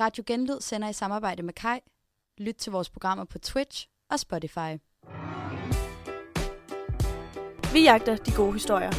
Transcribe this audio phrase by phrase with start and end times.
[0.00, 1.78] Radio Genlyd sender i samarbejde med Kai.
[2.38, 4.70] Lyt til vores programmer på Twitch og Spotify.
[7.72, 8.92] Vi jagter de gode historier.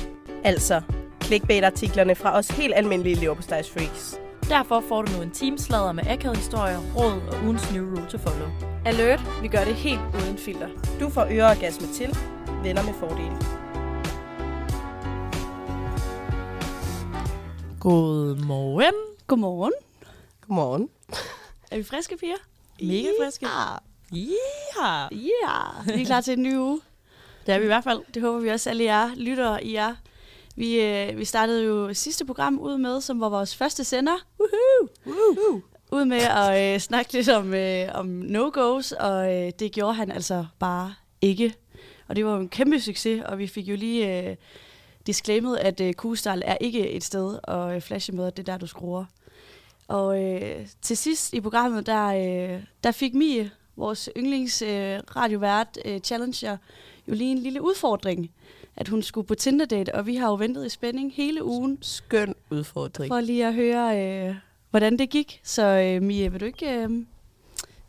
[0.44, 0.82] Altså,
[1.24, 4.20] clickbait-artiklerne fra os helt almindelige leverpostejs freaks.
[4.50, 8.18] Derfor får du nu en teamslader med akavede historier, råd og ugens new rule to
[8.18, 8.50] follow.
[8.86, 10.70] Alert, vi gør det helt uden filter.
[11.00, 12.18] Du får øreorgasme til,
[12.64, 13.36] venner med fordele.
[17.80, 18.94] Godmorgen.
[19.28, 19.74] Godmorgen.
[20.50, 20.90] Godmorgen.
[21.72, 22.36] Er vi friske, piger?
[22.82, 23.48] Mega friske.
[24.12, 25.08] Ja.
[25.12, 25.94] Ja.
[25.96, 26.82] Vi er klar til en ny uge.
[27.46, 28.02] Det er vi i hvert fald.
[28.14, 29.96] Det håber vi også alle jer lyttere i jer.
[30.56, 34.16] Vi, øh, vi startede jo sidste program ud med, som var vores første sender.
[34.40, 34.90] Woohoo!
[35.06, 35.62] Woo.
[35.92, 40.12] Ud med at øh, snakke lidt om, øh, om no-goes, og øh, det gjorde han
[40.12, 41.56] altså bare ikke.
[42.08, 44.36] Og det var jo en kæmpe succes, og vi fik jo lige øh,
[45.08, 48.52] disclaimet, at øh, Kugestal er ikke et sted at øh, flashe med, at det er
[48.54, 49.06] der, du skruer.
[49.90, 55.00] Og øh, til sidst i programmet, der, øh, der fik Mie, vores yndlings øh,
[55.86, 56.58] øh, challenger,
[57.08, 58.32] jo lige en lille udfordring,
[58.76, 62.36] at hun skulle på Tinder-date, og vi har jo ventet i spænding hele ugen, Skøn
[62.52, 63.10] udfordring.
[63.10, 64.36] for lige at høre, øh,
[64.70, 65.40] hvordan det gik.
[65.44, 66.90] Så øh, Mie, vil du ikke øh,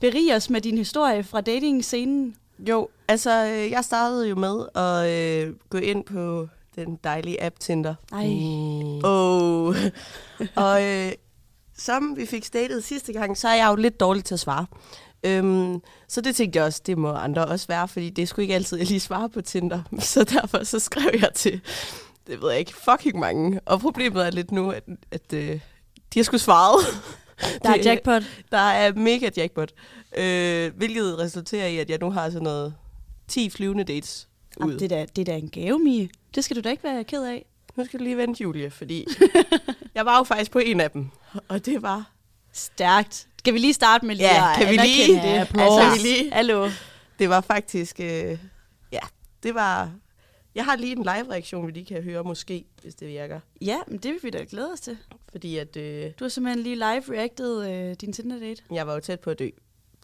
[0.01, 2.37] berige os med din historie fra dating-scenen?
[2.59, 7.59] Jo, altså, øh, jeg startede jo med at øh, gå ind på den dejlige app
[7.59, 7.95] Tinder.
[8.13, 8.27] Ej.
[8.27, 9.01] Mm.
[9.05, 9.77] Oh.
[10.65, 11.13] og øh,
[11.81, 14.67] som vi fik statet sidste gang, så er jeg jo lidt dårlig til at svare.
[15.25, 18.55] Øhm, så det tænkte jeg også, det må andre også være, fordi det skulle ikke
[18.55, 19.83] altid, jeg lige svare på Tinder.
[19.99, 21.61] Så derfor så skrev jeg til,
[22.27, 23.61] det ved jeg ikke, fucking mange.
[23.65, 25.61] Og problemet er lidt nu, at, at øh,
[26.15, 26.87] de har sgu svaret.
[27.63, 28.23] Der er jackpot.
[28.53, 29.73] Der er mega jackpot.
[30.17, 32.75] Øh, hvilket resulterer i, at jeg nu har sådan noget
[33.29, 34.67] 10 flyvende dates ud.
[34.67, 36.09] Jamen, det, er da, det er da en gave, Mie.
[36.35, 37.45] Det skal du da ikke være ked af.
[37.77, 39.07] Nu skal du lige vente, Julie, fordi
[39.95, 41.11] jeg var jo faktisk på en af dem.
[41.49, 42.11] Og det var...
[42.53, 43.29] Stærkt.
[43.39, 45.39] Skal vi lige starte med lige Ja, at kan vi lige- det?
[45.39, 45.81] Applaus.
[45.83, 46.71] Altså, Kan vi lige- Hallo.
[47.19, 48.01] Det var faktisk...
[48.01, 48.39] Øh,
[48.93, 48.99] ja,
[49.43, 49.93] det var...
[50.55, 53.41] Jeg har lige en live-reaktion, vi lige kan høre måske, hvis det virker.
[53.61, 54.99] Ja, men det vil vi da glæde os til.
[55.33, 58.63] Fordi at øh, Du har simpelthen lige live-reacted øh, din Tinder-date.
[58.73, 59.49] jeg var jo tæt på at dø.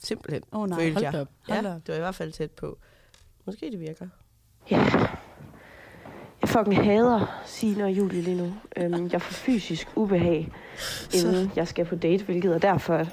[0.05, 0.43] Simpelthen.
[0.53, 1.15] Åh oh, nej, hold jeg.
[1.21, 1.29] op.
[1.49, 1.87] Ja, Hold da op.
[1.87, 2.79] det var i hvert fald tæt på.
[3.47, 4.09] Måske det virker.
[4.71, 4.87] Ja.
[6.47, 8.55] Fucking hader Signe og Julie lige nu.
[8.77, 10.53] Øhm, jeg får fysisk ubehag,
[11.15, 13.09] inden jeg skal på date, hvilket er derfor, at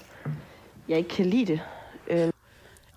[0.88, 1.60] jeg ikke kan lide det.
[2.08, 2.32] Øhm,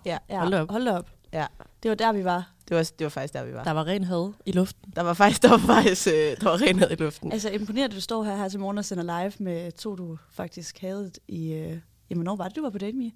[0.04, 0.70] Ja, Ja, Hold op.
[0.70, 1.10] Hold op.
[1.32, 1.46] Ja.
[1.82, 2.52] Det var der, vi var.
[2.68, 3.64] det var, det var faktisk der, vi var.
[3.64, 4.92] Der var ren had i luften.
[4.96, 7.32] Der var faktisk, der var faktisk øh, der var renhed i luften.
[7.32, 10.18] Altså imponerende, at du står her, her til morgen og sender live med to, du
[10.30, 11.52] faktisk havde i...
[11.52, 11.80] Øh, jamen,
[12.24, 13.12] hvornår var det, du var på date, Mie?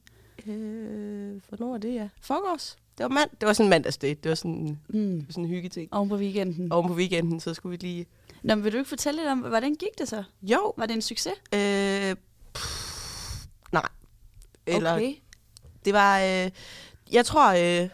[0.46, 2.08] Øh, hvornår er det, ja?
[2.22, 2.76] Forgårs.
[3.00, 4.14] Det var, mand, det var sådan en mandagsdate.
[4.22, 5.26] Det var sådan, Mm.
[5.30, 5.94] sådan en hyggeting.
[5.94, 6.72] Oven på weekenden.
[6.72, 8.06] Oven på weekenden, så skulle vi lige...
[8.42, 10.22] Nå, men vil du ikke fortælle lidt om, hvordan gik det så?
[10.42, 10.72] Jo.
[10.76, 11.32] Var det en succes?
[11.54, 12.16] Øh,
[12.54, 13.88] pff, nej.
[14.66, 15.14] Eller, okay.
[15.84, 16.20] Det var...
[16.20, 16.50] Øh,
[17.12, 17.82] jeg tror...
[17.82, 17.88] Øh,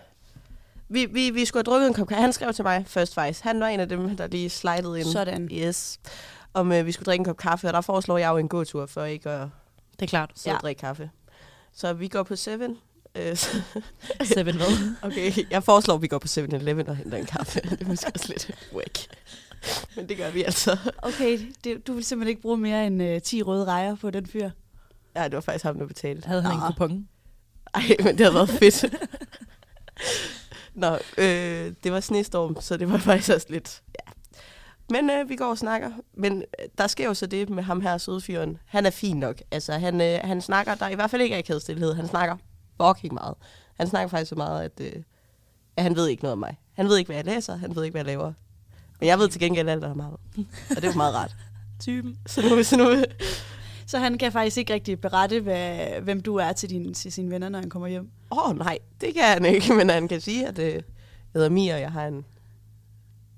[0.89, 2.21] vi, vi, vi skulle have drukket en kop kaffe.
[2.23, 3.45] Han skrev til mig først faktisk.
[3.45, 5.07] Han var en af dem, der lige slidede ind.
[5.09, 5.49] Sådan.
[5.53, 6.01] Yes.
[6.55, 8.87] Om øh, vi skulle drikke en kop kaffe, og der foreslår jeg jo en gåtur
[8.87, 9.49] for ikke at
[9.93, 10.31] Det er klart.
[10.35, 10.59] sidde Ja.
[10.61, 11.11] drikke kaffe.
[11.73, 12.77] Så vi går på Seven.
[13.19, 13.63] Øh, så-
[14.25, 14.95] Seven hvad?
[15.03, 17.61] Okay, jeg foreslår, at vi går på 7-Eleven og henter en kaffe.
[17.61, 18.99] det er måske også lidt whack.
[19.97, 20.77] Men det gør vi altså.
[21.03, 24.27] Okay, det, du vil simpelthen ikke bruge mere end øh, 10 røde rejer på den
[24.27, 24.51] fyr.
[25.17, 26.27] Ja, det var faktisk ham, der betalte.
[26.29, 26.67] Havde han en Nå.
[26.67, 27.09] kupon?
[27.75, 28.85] Ej, men det havde været fedt.
[30.75, 33.83] Nå, øh, det var snestorm, så det var faktisk også lidt...
[33.95, 34.13] Ja.
[34.91, 35.91] Men øh, vi går og snakker.
[36.15, 38.59] Men øh, der sker jo så det med ham her, sødfyren.
[38.67, 39.43] Han er fin nok.
[39.51, 40.75] Altså, han, øh, han snakker...
[40.75, 42.37] Der er i hvert fald ikke akavet Han snakker
[42.83, 43.35] fucking meget.
[43.75, 45.03] Han snakker faktisk så meget, at, øh,
[45.77, 46.59] at han ved ikke noget om mig.
[46.73, 47.57] Han ved ikke, hvad jeg læser.
[47.57, 48.33] Han ved ikke, hvad jeg laver.
[49.01, 50.13] Men jeg ved til gengæld alt om ham.
[50.71, 51.37] Og det er jo meget rart.
[51.81, 52.19] Typen.
[52.27, 53.05] Så nu, så nu,
[53.87, 57.31] Så han kan faktisk ikke rigtig berette, hvad, hvem du er til, din, til sine
[57.31, 58.11] venner, når han kommer hjem.
[58.31, 60.83] Åh oh, nej, det kan han ikke, men han kan sige, at øh, jeg
[61.35, 62.25] hedder Mia, og jeg har en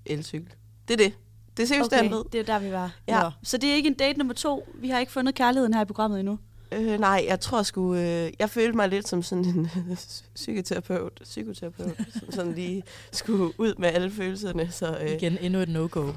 [0.06, 0.54] elcykel.
[0.88, 1.14] Det er det.
[1.56, 2.02] Det er seriøst, okay.
[2.02, 2.24] det, han ved.
[2.32, 2.96] det er der, vi var.
[3.08, 3.22] Ja.
[3.22, 3.30] Nå.
[3.42, 4.68] Så det er ikke en date nummer to.
[4.74, 6.38] Vi har ikke fundet kærligheden her i programmet endnu.
[6.72, 9.70] Øh, nej, jeg tror sgu, øh, jeg følte mig lidt som sådan en
[10.34, 12.82] psykoterapeut, psykoterapeut, som sådan lige
[13.12, 14.72] skulle ud med alle følelserne.
[14.72, 16.12] Så, øh, Igen, endnu et no-go.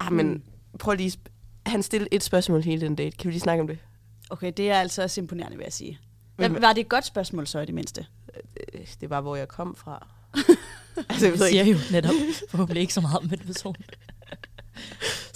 [0.00, 0.42] ah, men
[0.78, 1.30] prøv lige, sp-
[1.66, 3.16] han stillede et spørgsmål hele den date.
[3.16, 3.78] Kan vi lige snakke om det?
[4.30, 5.98] Okay, det er altså også imponerende, vil jeg sige.
[6.36, 8.06] Hvad, var det et godt spørgsmål så i det mindste?
[8.74, 10.06] Øh, Det var, hvor jeg kom fra.
[11.08, 12.14] altså, jeg Det ved siger jo netop
[12.50, 13.76] forhåbentlig ikke så meget om en person.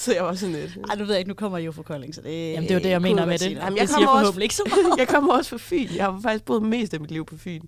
[0.04, 0.78] så jeg var sådan lidt...
[0.88, 2.70] Ej, nu ved jeg ikke, nu kommer I jo fra Kolding, så det Jamen, det
[2.70, 3.50] er jo det, jeg mener med det.
[3.50, 4.98] Jamen, jeg jeg siger kommer også- forhåbentlig ikke så meget.
[5.00, 5.88] jeg kommer også fra Fyn.
[5.96, 7.60] Jeg har faktisk boet mest af mit liv på Fyn.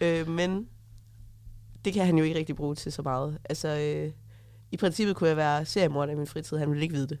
[0.00, 0.66] Øh, men
[1.84, 3.38] det kan han jo ikke rigtig bruge til så meget.
[3.48, 4.10] Altså, øh,
[4.72, 6.56] i princippet kunne jeg være seriemorder i min fritid.
[6.58, 7.18] Han ville ikke vide det.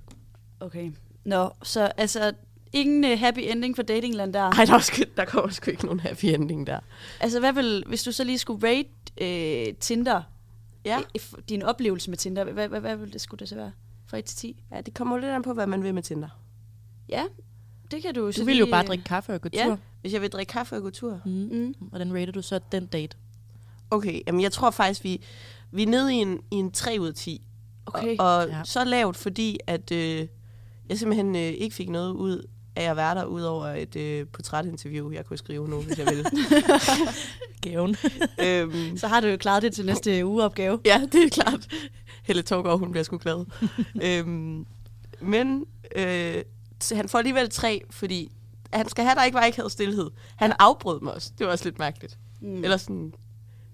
[0.60, 0.92] Okay.
[1.24, 2.32] Nå, så altså,
[2.72, 4.40] ingen uh, happy ending for Datingland der.
[4.42, 6.78] Ej, der, er sgu, der kommer sgu ikke nogen happy ending der.
[7.20, 8.88] Altså, hvad vil, hvis du så lige skulle rate
[9.68, 10.22] øh, Tinder,
[10.84, 10.98] Ja.
[10.98, 13.72] øh, din oplevelse med Tinder, hvad, hvad, hvad ville det skulle det så være?
[14.12, 14.62] Fra 1 til 10?
[14.72, 16.28] ja, det kommer jo lidt an på, hvad man vil med Tinder.
[17.08, 17.22] Ja,
[17.90, 19.48] det kan du jo så Du vil jo lige, bare øh, drikke kaffe og gå
[19.52, 19.64] ja.
[19.64, 19.78] tur.
[20.00, 21.20] Hvis jeg vil drikke kaffe og gå tur.
[21.24, 21.30] Mm.
[21.32, 21.74] Mm.
[21.80, 23.16] Hvordan rater du så den date?
[23.90, 25.22] Okay, jamen jeg tror faktisk, vi,
[25.70, 27.46] vi er nede i en, i en 3 ud af 10.
[27.86, 28.16] Okay.
[28.18, 28.56] Og, og Ja.
[28.56, 28.64] ja.
[28.64, 30.26] så lavt, fordi at øh,
[30.88, 34.26] jeg simpelthen øh, ikke fik noget ud af at være der, ud over et øh,
[34.26, 36.24] portrætinterview, jeg kunne skrive nu, hvis jeg ville.
[37.62, 37.96] Gaven.
[38.40, 40.78] øhm, Så har du jo klaret det til næste ugeopgave.
[40.84, 41.66] ja, det er klart.
[42.22, 43.44] Helle Torgård, hun bliver sgu glad.
[44.06, 44.66] øhm,
[45.20, 45.66] men
[45.96, 46.42] øh,
[46.92, 48.32] han får alligevel tre, fordi
[48.72, 50.10] han skal have, der ikke var ikke havde stillhed.
[50.36, 51.32] Han afbrød mig også.
[51.38, 52.18] Det var også lidt mærkeligt.
[52.40, 52.64] Mm.
[52.64, 53.14] Eller sådan,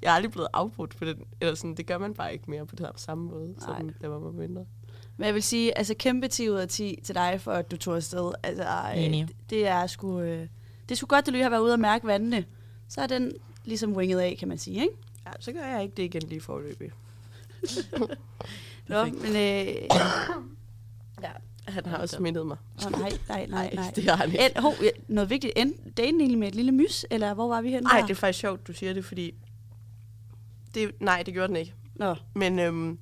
[0.02, 1.16] jeg er aldrig blevet afbrudt på den.
[1.40, 3.78] Eller sådan, det gør man bare ikke mere på den samme måde, Nej.
[3.78, 4.64] som da man var mindre.
[5.16, 7.76] Men jeg vil sige, altså kæmpe 10 ud af 10 til dig, for at du
[7.76, 8.32] tog afsted.
[8.42, 8.66] Altså,
[8.96, 10.40] øh, det er sgu, øh,
[10.82, 12.44] det er sgu godt, at du lige har været ude og mærke vandene.
[12.88, 13.32] Så er den
[13.64, 14.94] ligesom winget af, kan man sige, ikke?
[15.26, 16.90] Ja, så gør jeg ikke det igen lige forløbig.
[18.88, 19.66] Nå, men øh,
[21.22, 21.30] Ja,
[21.68, 22.56] han har også mindet mig.
[22.86, 23.92] oh, nej, nej, nej, nej.
[23.96, 24.44] det har han ikke.
[24.56, 25.52] En, ja, noget vigtigt.
[25.56, 28.14] En, daten egentlig med et lille mys, eller hvor var vi henne Nej, det er
[28.14, 29.34] faktisk sjovt, du siger det, fordi...
[30.74, 31.74] Det, nej, det gjorde den ikke.
[31.94, 32.98] Nå, Men øhm,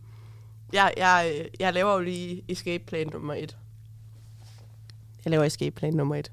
[0.72, 3.56] jeg, jeg, jeg laver jo lige escape plan nummer et.
[5.24, 6.32] Jeg laver escape plan nummer et.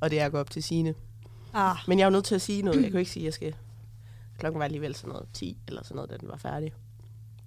[0.00, 0.94] Og det er at gå op til sine.
[1.54, 2.76] ah, Men jeg er jo nødt til at sige noget.
[2.76, 3.54] Jeg kan jo ikke sige, at jeg skal...
[4.38, 6.72] Klokken var alligevel sådan noget 10 eller sådan noget, da den var færdig.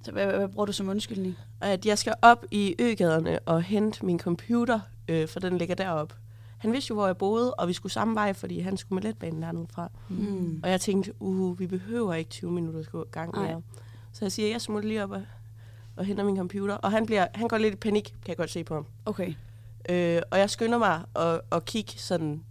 [0.04, 1.38] Så hvad, hvad, bruger du som undskyldning?
[1.62, 6.16] At jeg skal op i øgaderne og hente min computer, øh, for den ligger deroppe.
[6.58, 9.04] Han vidste jo, hvor jeg boede, og vi skulle samme vej, fordi han skulle med
[9.04, 9.92] letbanen dernede fra.
[10.10, 10.60] Mm.
[10.64, 13.62] Og jeg tænkte, uh, vi behøver ikke 20 minutter gå gang mere.
[14.12, 15.22] Så jeg siger, jeg smutter lige op og,
[15.96, 16.76] og henter min computer.
[16.76, 18.86] Og han, bliver, han går lidt i panik, kan jeg godt se på ham.
[19.06, 19.34] Okay.
[19.90, 22.44] Øh, og jeg skynder mig at, at kigge sådan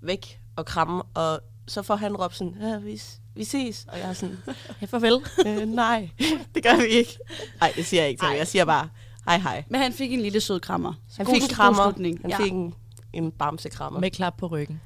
[0.00, 3.00] væk og kramme, og så får han råbt sådan, ja, vi,
[3.34, 3.86] vi ses.
[3.88, 4.38] Og jeg er sådan,
[4.80, 5.20] Ja, farvel.
[5.46, 6.10] øh, nej,
[6.54, 7.18] det gør vi ikke.
[7.60, 8.36] Nej, det siger jeg ikke til.
[8.36, 8.88] Jeg siger bare,
[9.24, 9.64] hej hej.
[9.68, 10.92] Men han fik en lille sød krammer.
[11.16, 11.92] Han God- fik en krammer.
[12.22, 12.38] Han ja.
[12.38, 12.74] fik en,
[13.12, 14.00] en bamsekrammer.
[14.00, 14.80] Med klap på ryggen.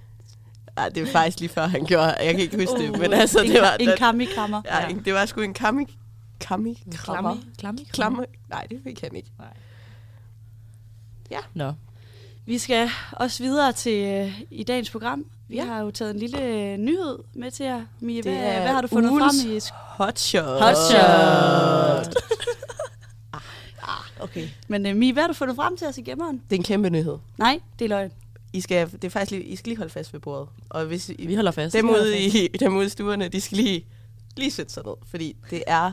[0.78, 2.04] Ja, det var faktisk lige før han gjorde.
[2.20, 3.76] Jeg kan ikke huske det, Uh, men altså, det var...
[3.80, 4.62] en krammi-krammer.
[4.64, 5.98] ja, en- det var sgu en kami...
[6.40, 6.82] Kami?
[6.94, 7.36] Krammer.
[7.58, 7.88] Klammi?
[7.92, 8.26] Klamme.
[8.50, 9.30] Nej, det fik han ikke.
[11.54, 11.72] Nå.
[12.46, 15.24] Vi skal også videre til øh, i dagens program.
[15.52, 15.64] Vi Ja.
[15.64, 17.82] har jo taget en lille øh, nyhed med til jer.
[18.00, 19.60] Mia, Det hvad, er hvad har du fundet frem i?
[19.72, 20.62] Hotshot.
[20.62, 22.14] Hotshot.
[24.20, 24.48] Okay.
[24.68, 26.42] Men uh, Mia, hvad har du fundet frem til os i gemmeren?
[26.50, 27.18] Det er en kæmpe nyhed.
[27.38, 28.10] Nej, det er løgn.
[28.52, 30.48] I skal, det er faktisk lige, I skal lige holde fast ved bordet.
[30.70, 31.72] Og hvis I, Vi holder fast.
[31.74, 33.84] dem, ude i, dem ude i stuerne, de skal lige,
[34.36, 34.94] lige sætte sig ned.
[35.10, 35.92] Fordi det er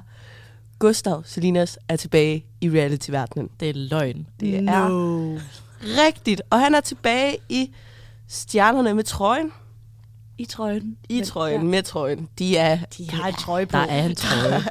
[0.79, 3.49] Gustav Salinas er tilbage i reality-verdenen.
[3.59, 4.27] Det er løgn.
[4.39, 5.37] Det er no.
[5.81, 6.41] rigtigt.
[6.49, 7.71] Og han er tilbage i
[8.29, 9.51] stjernerne med trøjen.
[10.37, 10.97] I trøjen.
[11.09, 12.29] I Men- trøjen, med trøjen.
[12.39, 13.71] De er, De har en trøje på.
[13.77, 14.61] Der er en trøje.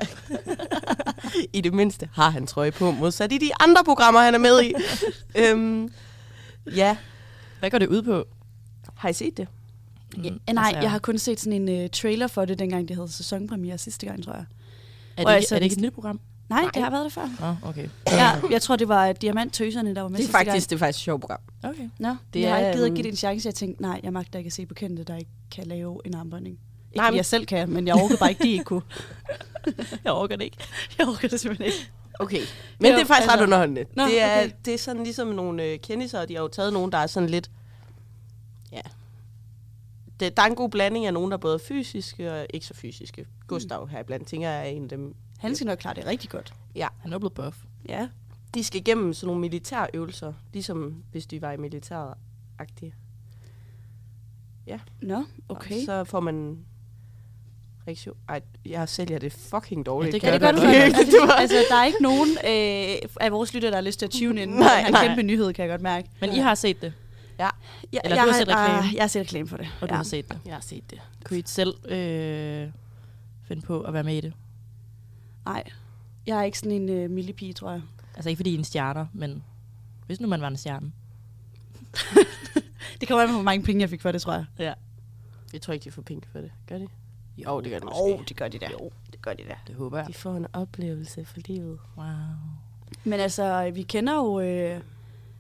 [1.53, 4.63] i det mindste har han trøje på, modsat i de andre programmer, han er med
[4.63, 4.73] i.
[5.43, 5.93] øhm,
[6.75, 6.97] ja,
[7.59, 8.25] Hvad går det ud på?
[8.95, 9.49] har I set det?
[10.25, 12.89] Ja, Mm, nej, altså, jeg har kun set sådan en uh, trailer for det, dengang
[12.89, 14.45] det havde sæsonpremiere sidste gang, tror jeg.
[15.17, 16.21] Er det, ikke, er det ikke et nyt program?
[16.49, 16.71] Nej, Nej.
[16.75, 17.29] det har været det før.
[17.41, 17.89] Nå, okay.
[18.07, 20.99] Ja, jeg tror, det var Diamanttøserne, der var med Det er faktisk, det er faktisk
[20.99, 21.39] et sjovt program.
[21.63, 21.89] Okay.
[21.99, 23.47] Nå, det jeg har er, ikke givet at øhm, give det en chance.
[23.47, 26.15] Jeg tænkte, nej, jeg magter ikke at se på kendte, der ikke kan lave en
[26.15, 26.59] armbånding.
[26.89, 28.83] Ikke Nej, men- jeg selv kan, men jeg orker bare ikke, de ikke kunne.
[30.05, 30.57] jeg orker det ikke.
[30.99, 31.91] Jeg orker det simpelthen ikke.
[32.21, 32.41] Okay.
[32.81, 33.85] Men Jo, det er faktisk altså- ret underholdende.
[33.97, 34.51] Nå, det, er, okay.
[34.65, 37.07] det er sådan ligesom nogle øh, kendiser, og de har jo taget nogen, der er
[37.07, 37.51] sådan lidt...
[38.73, 38.81] Ja.
[40.21, 42.75] Det, der er en god blanding af nogen, der både er fysiske og ikke så
[42.75, 43.27] fysiske.
[43.47, 45.15] Gustav her blandt tænker jeg er en af dem.
[45.39, 46.55] Han skal nok klare det rigtig godt.
[46.99, 47.57] Han er blevet buff.
[47.89, 48.09] Ja.
[48.55, 52.15] De skal igennem sådan nogle militærøvelser, ligesom hvis de var i militæret
[52.59, 52.95] agtige.
[55.03, 55.85] Nå, okay.
[55.85, 56.59] Så får man
[57.87, 58.17] reaktion.
[58.29, 60.13] Ej, jeg sælger det fucking dårligt.
[60.13, 61.07] det Ja, det gør du du godt.
[61.07, 64.07] det var, Altså, der er ikke nogen øh, af vores lytter, der har lyst til
[64.07, 64.51] at tune ind.
[64.51, 65.07] Nej, Nej, en nej.
[65.07, 66.09] kæmpe nyhed, kan jeg godt mærke.
[66.21, 66.93] Men I har set det,
[67.39, 68.79] Jeg, Eller jeg du har set reklame.
[68.79, 69.69] ah, jeg har set reklame for det.
[69.81, 70.39] og du har set det.
[70.47, 71.01] jeg har set det.
[71.25, 72.69] Kunne I selv øh,
[73.45, 74.33] finde på at være med i det?
[75.45, 75.65] Nej,
[76.27, 77.83] jeg er ikke sådan en øh, millipige, tror jeg.
[78.15, 79.45] Altså ikke fordi I er en stjerner, men
[80.07, 80.93] hvis nu man var en stjerne.
[83.01, 84.45] Det kommer an på, hvor mange penge jeg fik for det, tror jeg.
[84.59, 84.75] Ja.
[85.53, 86.51] Jeg tror ikke, de får penge for det.
[86.69, 86.89] Gør de?
[87.39, 88.01] Jo, det gør de måske.
[88.01, 88.69] Åh, oh, det gør de da.
[89.13, 89.55] Det gør de da.
[89.67, 90.07] Det håber jeg.
[90.07, 91.79] De får en oplevelse for livet.
[91.97, 92.07] Wow.
[93.05, 94.81] Men altså, vi kender jo øh,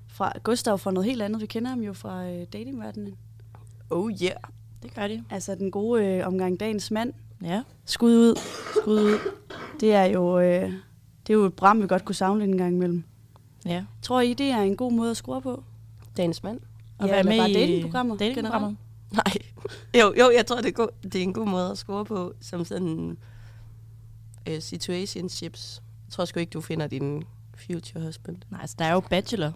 [0.08, 1.40] fra Gustav fra noget helt andet.
[1.40, 3.16] Vi kender ham jo fra øh, datingverdenen.
[3.90, 4.36] Oh yeah.
[4.82, 5.24] Det gør de.
[5.30, 7.12] Altså den gode øh, omgang dagens mand.
[7.42, 7.62] Ja.
[7.84, 8.38] Skud ud.
[8.80, 9.18] Skud ud.
[9.80, 10.72] Det er jo, øh,
[11.26, 13.04] det er jo et program, vi godt kunne savne en gang imellem.
[13.66, 13.84] Ja.
[14.02, 15.62] Tror I, det er en god måde at score på?
[16.16, 16.60] Dagens mand.
[17.00, 18.74] Ja, være med bare i datingprogrammer datingprogrammer.
[19.12, 19.24] Nej.
[19.94, 22.32] Jo, jo, jeg tror, det er, go- det er en god måde at score på,
[22.40, 23.16] som sådan
[24.50, 25.82] uh, situationships.
[26.06, 27.24] Jeg tror sgu ikke, du finder din
[27.56, 28.36] future husband.
[28.50, 29.52] Nej, altså, der er jo Bachelor.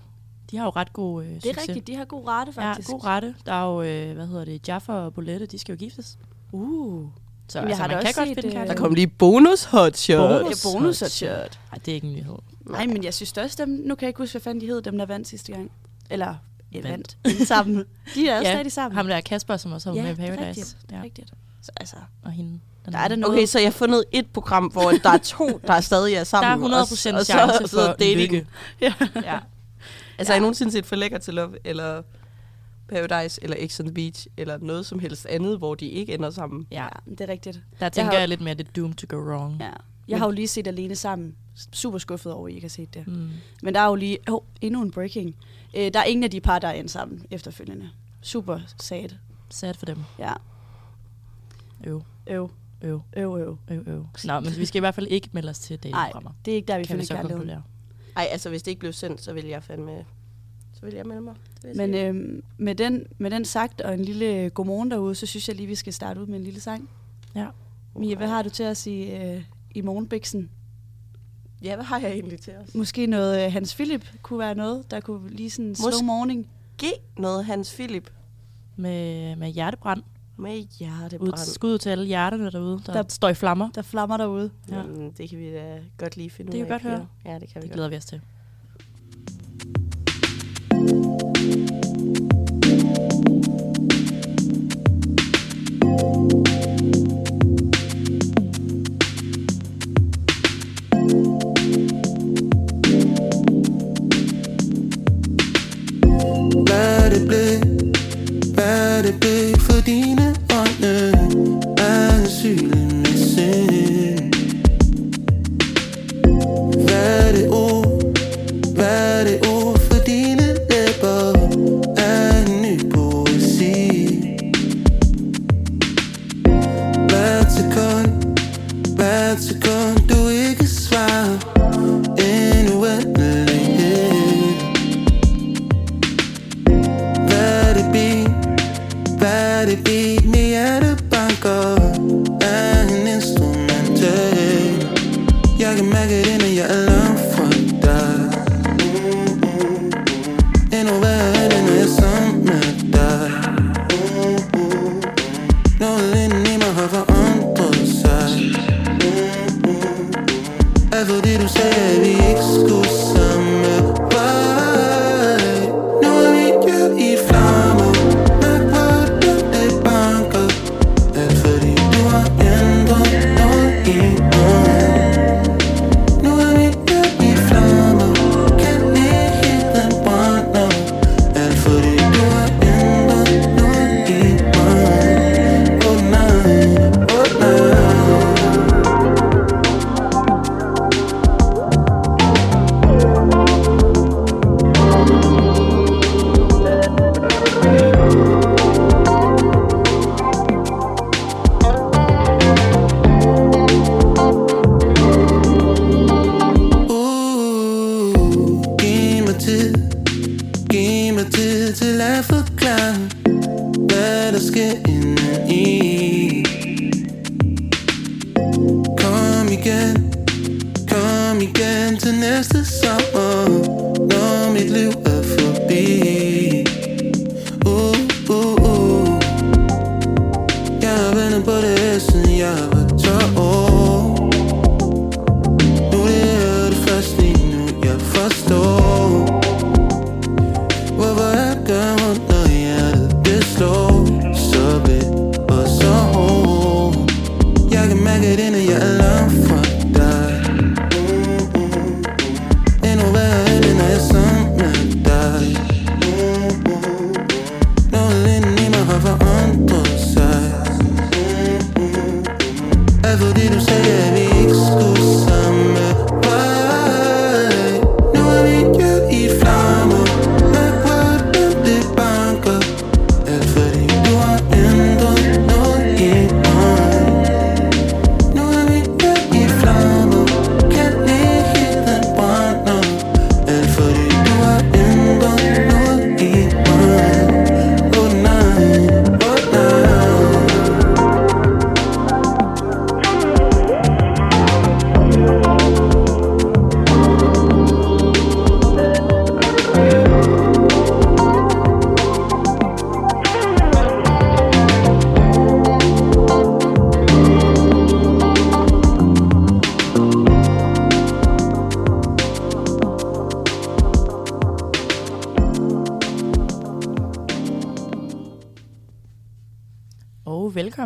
[0.50, 1.68] De har jo ret god øh, Det er succes.
[1.68, 2.88] rigtigt, de har god rate faktisk.
[2.88, 3.34] Ja, god rette.
[3.46, 6.18] Der er jo, øh, hvad hedder det, Jaffa og Bolette, de skal jo giftes.
[6.52, 7.06] Uh.
[7.48, 8.76] Så Jamen, jeg altså, har man kan også godt set, finde øh, kærlighed.
[8.76, 10.40] Der kom lige bonus hotshot.
[10.42, 10.64] Bonus.
[10.64, 11.58] Ja, bonus hotshot.
[11.72, 12.34] Nej, det er ikke en nyhed.
[12.66, 14.82] Nej, men jeg synes også, dem, nu kan jeg ikke huske, hvad fanden de hed,
[14.82, 15.70] dem der vandt sidste gang.
[16.10, 16.34] Eller
[16.72, 17.16] ja, Vandt.
[17.24, 17.48] vandt.
[17.48, 17.84] sammen.
[18.14, 18.96] De er også Ja, stadig sammen.
[18.96, 20.60] Ham der Kasper, som også har været ja, med i det er Paradise.
[20.60, 20.76] rigtigt.
[20.90, 21.30] Det er rigtigt.
[21.62, 22.60] Så altså, Og hende.
[22.84, 23.34] Den der er der noget.
[23.36, 26.24] Okay, så jeg har fundet et program, hvor der er to, der er stadig er
[26.24, 26.70] sammen.
[26.70, 28.20] Der er 100% og, s- og så- chance og så for dating.
[28.20, 28.46] lykke.
[28.80, 28.94] Ja.
[29.24, 29.38] ja.
[30.18, 30.36] Altså, ja.
[30.36, 32.02] har I nogensinde set For Lækker til Love, eller
[32.88, 36.30] Paradise, eller X on the Beach, eller noget som helst andet, hvor de ikke ender
[36.30, 36.66] sammen?
[36.70, 36.88] ja.
[37.10, 37.60] det er rigtigt.
[37.80, 39.56] Der tænker har- jeg lidt mere, det er doomed to go wrong.
[39.60, 39.70] Ja.
[40.08, 41.36] Jeg har jo lige set Alene Sammen.
[41.72, 43.06] Super skuffet over, at I ikke har set det.
[43.06, 43.30] Mm.
[43.62, 45.36] Men der er jo lige oh, endnu en breaking.
[45.76, 47.90] Øh, der er ingen af de par, der er endt sammen efterfølgende.
[48.22, 49.08] Super sad.
[49.50, 49.98] Sad for dem.
[50.18, 50.32] Ja.
[51.84, 52.50] Øv, Øv,
[52.82, 53.58] øv, øv, øv.
[53.70, 54.06] øv, øv.
[54.24, 56.30] Nå, men vi skal i hvert fald ikke melde os til Nej, datingprogrammer.
[56.44, 57.38] det er ikke der, vi Kan vi finder så kærligheden.
[57.40, 57.62] konkludere.
[58.16, 60.04] Ej, altså, hvis det ikke blev sendt, så vil jeg fandme...
[60.82, 61.34] Vil jeg melde mig.
[61.62, 65.48] Det Men øh, med, den, med den sagt og en lille godmorgen derude, så synes
[65.48, 66.88] jeg lige, vi skal starte ud med en lille sang.
[67.34, 67.46] Ja.
[67.96, 69.42] Mia, hvad har du til at sige øh,
[69.74, 70.50] i morgenbiksen?
[71.62, 72.74] Ja, hvad har jeg egentlig til os?
[72.74, 76.48] Måske noget øh, Hans Philip kunne være noget, der kunne lige sådan slow Mås- morning.
[76.78, 78.10] Giv noget Hans Philip
[78.76, 80.02] Med, med hjertebrand.
[80.36, 81.36] med Ud, hjertebrand.
[81.38, 83.70] skud til alle hjerterne derude, der, Der- står i flammer.
[83.74, 84.50] Der flammer derude.
[84.70, 84.76] Ja.
[84.76, 86.80] Jamen, det kan vi da godt lige finde Det ud kan af.
[86.82, 87.06] vi godt høre.
[87.24, 87.72] Ja, det kan vi Det godt.
[87.72, 88.20] glæder vi os til.
[95.82, 96.61] Hvad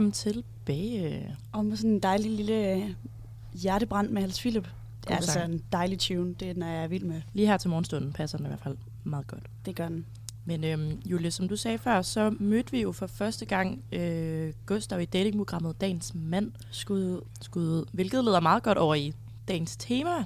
[0.07, 1.37] velkommen tilbage.
[1.53, 2.91] Og med sådan en dejlig lille øh,
[3.53, 4.69] hjertebrand med Hals Philip.
[5.05, 6.35] Det er altså en dejlig tune.
[6.35, 7.23] Den er jeg vild med.
[7.33, 9.43] Lige her til morgenstunden passer den i hvert fald meget godt.
[9.65, 10.07] Det gør den.
[10.45, 14.53] Men øhm, Julie, som du sagde før, så mødte vi jo for første gang øh,
[14.67, 16.53] Gustav i datingprogrammet Dagens Mand.
[16.71, 17.21] Skud ud.
[17.41, 19.13] Skud ud, hvilket leder meget godt over i
[19.49, 20.25] dagens tema,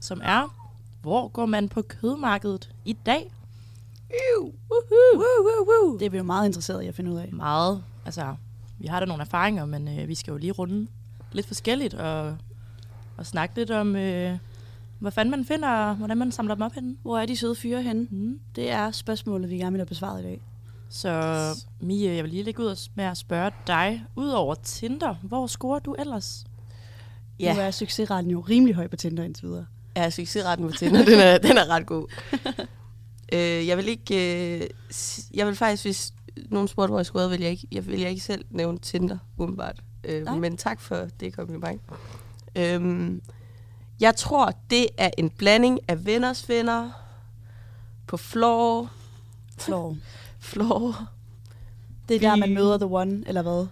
[0.00, 0.56] som er,
[1.02, 3.32] hvor går man på kødmarkedet i dag?
[4.10, 5.98] Woo, woo, woo.
[5.98, 7.32] Det er vi jo meget interesseret i at finde ud af.
[7.32, 8.36] Meget, altså,
[8.78, 10.86] vi har da nogle erfaringer, men øh, vi skal jo lige runde
[11.32, 12.36] lidt forskelligt og,
[13.16, 14.38] og snakke lidt om, øh,
[14.98, 16.96] hvad fanden man finder, og hvordan man samler dem op henne.
[17.02, 18.06] Hvor er de søde fyre henne?
[18.10, 18.40] Mm.
[18.56, 20.42] Det er spørgsmålet, vi gerne vil have besvaret i dag.
[20.88, 21.42] Så
[21.80, 25.94] Mie, jeg vil lige lægge ud med at spørge dig, udover Tinder, hvor scorer du
[25.94, 26.44] ellers?
[27.40, 27.54] Ja.
[27.54, 29.66] Nu er succesraten jo rimelig høj på Tinder indtil videre.
[29.96, 32.06] Ja, succesretten på Tinder, den er, den er ret god.
[33.32, 34.14] øh, jeg vil ikke...
[34.54, 34.68] Øh,
[35.34, 38.10] jeg vil faktisk, hvis nogen spurgte, hvor jeg skulle, vil jeg ikke, jeg vil jeg
[38.10, 39.82] ikke selv nævne Tinder, umiddelbart.
[40.04, 40.38] Øh, Nej.
[40.38, 41.80] men tak for det kompliment.
[42.56, 43.22] Øhm,
[44.00, 46.90] jeg tror, det er en blanding af venners venner
[48.06, 48.90] på floor.
[49.58, 49.96] Floor.
[50.40, 51.08] Floor.
[52.08, 53.66] Det er der, man møder the one, eller hvad?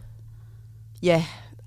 [1.03, 1.25] Ja,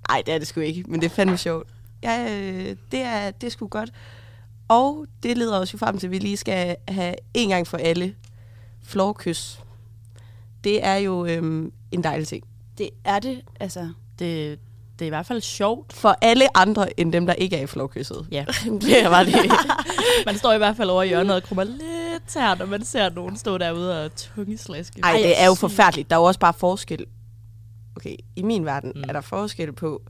[0.08, 1.68] ej, det er det sgu ikke, men det er fandme sjovt.
[2.02, 3.92] Ja, øh, det, er, det er sgu godt.
[4.68, 7.76] Og det leder os jo frem til, at vi lige skal have en gang for
[7.76, 8.14] alle
[8.82, 9.60] florkys.
[10.64, 12.44] Det er jo øhm, en dejlig ting.
[12.78, 13.88] Det er det, altså.
[14.18, 14.58] Det,
[14.98, 15.92] det er i hvert fald sjovt.
[15.92, 18.26] For alle andre end dem, der ikke er i florkysset.
[18.30, 18.44] Ja.
[18.80, 19.34] det er bare det.
[20.26, 23.10] Man står i hvert fald over i hjørnet og krummer lidt tær, når man ser
[23.10, 25.00] nogen stå derude og tungeslaske.
[25.02, 26.10] Ej, det er jo forfærdeligt.
[26.10, 27.06] Der er jo også bare forskel.
[27.96, 29.04] Okay, i min verden mm.
[29.08, 30.02] er der forskel på,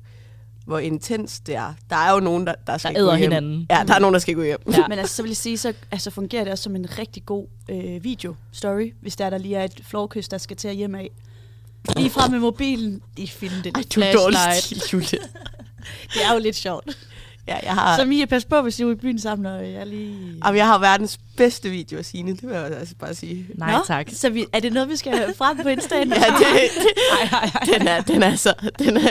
[0.65, 1.75] hvor intens det er.
[1.91, 3.31] Der er jo nogen, der, der skal æder gå hjem.
[3.31, 3.67] hinanden.
[3.71, 4.59] Ja, der er nogen, der skal gå hjem.
[4.73, 4.89] Ja.
[4.89, 7.47] Men altså, så vil jeg sige, så altså, fungerer det også som en rigtig god
[7.71, 11.11] øh, video-story, hvis der, der lige er et floorkys, der skal til at hjem af.
[11.97, 13.77] Lige frem med mobilen, de film det.
[13.77, 15.19] Ej, du er dårlig Julie.
[16.15, 16.97] Det er jo lidt sjovt.
[17.47, 17.97] Ja, jeg har...
[17.97, 20.35] Så Mia, pas på, hvis du er i byen sammen, og jeg lige...
[20.45, 23.47] Jamen, jeg har verdens bedste video af Signe, det vil jeg altså bare sige.
[23.55, 24.07] Nej, Nå, tak.
[24.13, 25.95] Så vi, er det noget, vi skal frem på Insta'en?
[26.21, 26.71] Ja, det,
[27.65, 28.55] det, den, er, den er så...
[28.79, 29.11] Den er,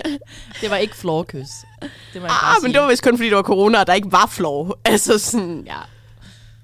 [0.61, 1.47] Det var ikke floorkys.
[1.81, 2.29] Det jeg ah,
[2.61, 2.73] men sige.
[2.73, 4.79] det var vist kun fordi, det var corona, og der ikke var floor.
[4.85, 5.77] Altså sådan, Ja,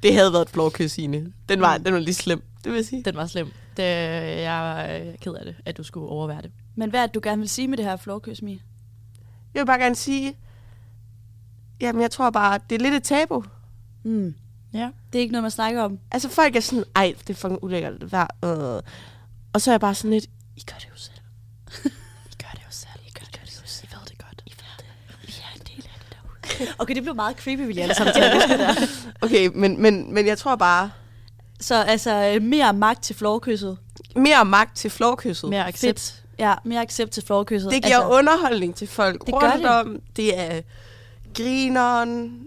[0.04, 1.34] det havde været et floorkys, Signe.
[1.50, 1.84] Den var, Mm.
[1.84, 3.04] den var lige slem, det vil jeg sige.
[3.04, 3.48] den var slem.
[3.78, 6.52] Det, jeg er ked af det, at du skulle overvære det.
[6.76, 8.58] Men hvad er det, du gerne vil sige med det her floorkys, Mia?
[9.54, 10.34] Jeg vil bare gerne sige,
[11.82, 13.44] jamen jeg tror bare, det er lidt et tabu.
[14.04, 14.36] Mm.
[14.74, 14.90] Ja.
[15.14, 16.00] Det er ikke noget, man snakker om.
[16.12, 18.12] Altså folk er sådan, ej, det er fucking ulækkert.
[18.12, 18.82] Vær, øh.
[19.54, 20.26] Og så er jeg bare sådan lidt,
[20.58, 21.18] I gør det jo selv.
[22.32, 22.90] I gør det jo selv.
[23.08, 23.90] I gør, det jo selv.
[23.92, 24.42] I ved det godt.
[24.46, 25.28] I ved det.
[25.28, 26.18] Vi er en del af det
[26.58, 26.74] derude.
[26.82, 28.76] Okay, det blev meget creepy, vil jeg viske der.
[29.22, 30.92] Okay, men, men, men jeg tror bare,
[31.60, 33.78] Så altså, øh, mere magt til floorkysset.
[34.16, 35.50] mere magt til floorkysset.
[35.50, 36.00] Mere accept.
[36.00, 36.24] Fedt.
[36.40, 37.72] Ja, mere accept til floorkysset.
[37.72, 39.70] Det giver altså, underholdning til folk det gør rundt det.
[39.72, 40.02] om.
[40.16, 40.62] Det er
[41.36, 42.42] grineren.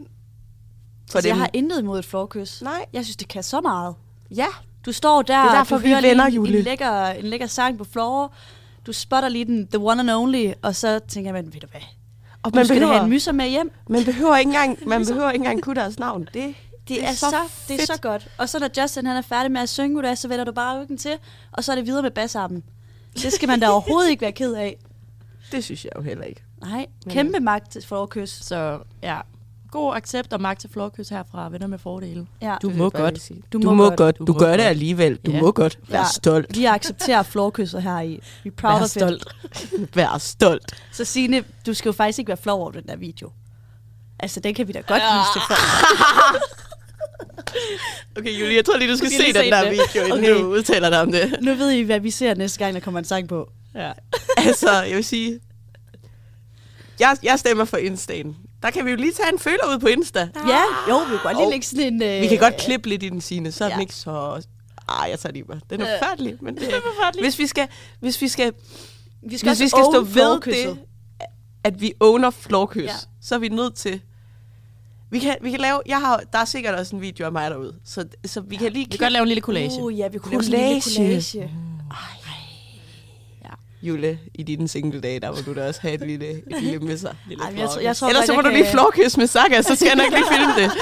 [1.11, 1.37] For altså, dem.
[1.37, 2.63] jeg har intet imod et floorkys.
[2.63, 2.85] Nej.
[2.93, 3.95] Jeg synes, det kan så meget.
[4.31, 4.47] Ja.
[4.87, 6.59] Du står der, Det er og derfor, du vi hører er venner, en, Julie.
[6.59, 8.33] en, lækker, en lækker sang på floor.
[8.87, 11.81] Du spotter lige den, the one and only, og så tænker man, ved du hvad,
[12.43, 13.71] Og man skal da have behøver, en myser med hjem.
[13.89, 16.29] man behøver ikke engang, man behøver ikke engang kunne deres navn.
[16.35, 16.35] Det,
[16.89, 17.37] Det, det er, så,
[17.69, 18.29] det er så godt.
[18.39, 20.81] Og så når Justin han er færdig med at synge, hvad, så vender du bare
[20.83, 21.13] ryggen til,
[21.53, 22.63] og så er det videre med bassarmen.
[23.15, 24.77] Det skal man da overhovedet ikke være ked af.
[25.53, 26.43] Det synes jeg jo heller ikke.
[26.63, 28.31] Nej, kæmpe magt til floorkys.
[28.31, 29.19] Så ja,
[29.71, 31.49] god accept og magt til floorkys herfra.
[31.49, 32.27] Venner med fordele.
[32.43, 32.57] Ja.
[32.63, 33.31] Du Det må godt.
[33.53, 33.97] Du Du må må godt.
[33.97, 34.19] godt.
[34.19, 34.69] Du Du må gør det godt.
[34.69, 35.17] alligevel.
[35.17, 35.41] Du Ja.
[35.41, 35.79] må godt.
[35.89, 36.05] Vær Ja.
[36.13, 36.57] stolt.
[36.57, 38.21] Vi accepterer floorkysset her i.
[38.45, 39.25] Vi er proud Vær of stolt.
[39.55, 39.89] It.
[39.97, 40.85] Vær stolt.
[40.93, 43.31] Så Signe, du skal jo faktisk ikke være flov over den der video.
[44.21, 45.61] Altså, den kan vi da godt vise til folk.
[48.17, 49.73] Okay, Julie, jeg tror lige, du skal skal se lige den se der det.
[49.73, 50.43] video, inden Okay.
[50.43, 51.37] du udtaler dig om det.
[51.43, 53.51] Nu ved I, hvad vi ser næste gang, der kommer en sang på.
[53.75, 53.93] Ja.
[54.47, 55.41] altså, jeg vil sige...
[57.03, 58.35] Jeg, jeg stemmer for Insta'en.
[58.63, 60.29] Der kan vi jo lige tage en føler ud på Insta.
[60.49, 62.03] Ja, jo, vi kan godt lige lægge sådan en...
[62.03, 63.75] Øh, Vi kan godt klippe lidt i den sine, så er ja.
[63.75, 64.43] den ikke så...
[64.89, 65.61] Ej, jeg tager lige mig.
[65.71, 65.99] Den er Øh.
[66.01, 67.69] forfærdelig, men det er hvis vi skal,
[68.01, 68.53] hvis vi skal,
[69.23, 70.79] Vi skal, hvis vi skal stå ved det,
[71.65, 72.87] at vi owner floorkys, Ja.
[72.87, 72.97] ja.
[73.23, 74.01] så er vi nødt til...
[75.11, 75.81] Vi kan, vi kan lave...
[75.87, 78.73] Jeg har, der er sikkert også en video af mig derude, så, så vi kan
[78.73, 79.83] lige Vi kan godt lave en lille collage.
[79.83, 81.33] Uh, ja, vi kunne lave sådan en lille Collage.
[81.33, 81.51] collage.
[83.83, 86.79] Jule, i din single dag, der må du da også have et lille, et lille
[86.79, 87.17] med sig.
[87.29, 88.65] Lille Ej, men jeg tror- jeg tror Ellers så må du lige
[88.95, 90.73] kan- med Saga, så skal jeg nok lige filme det.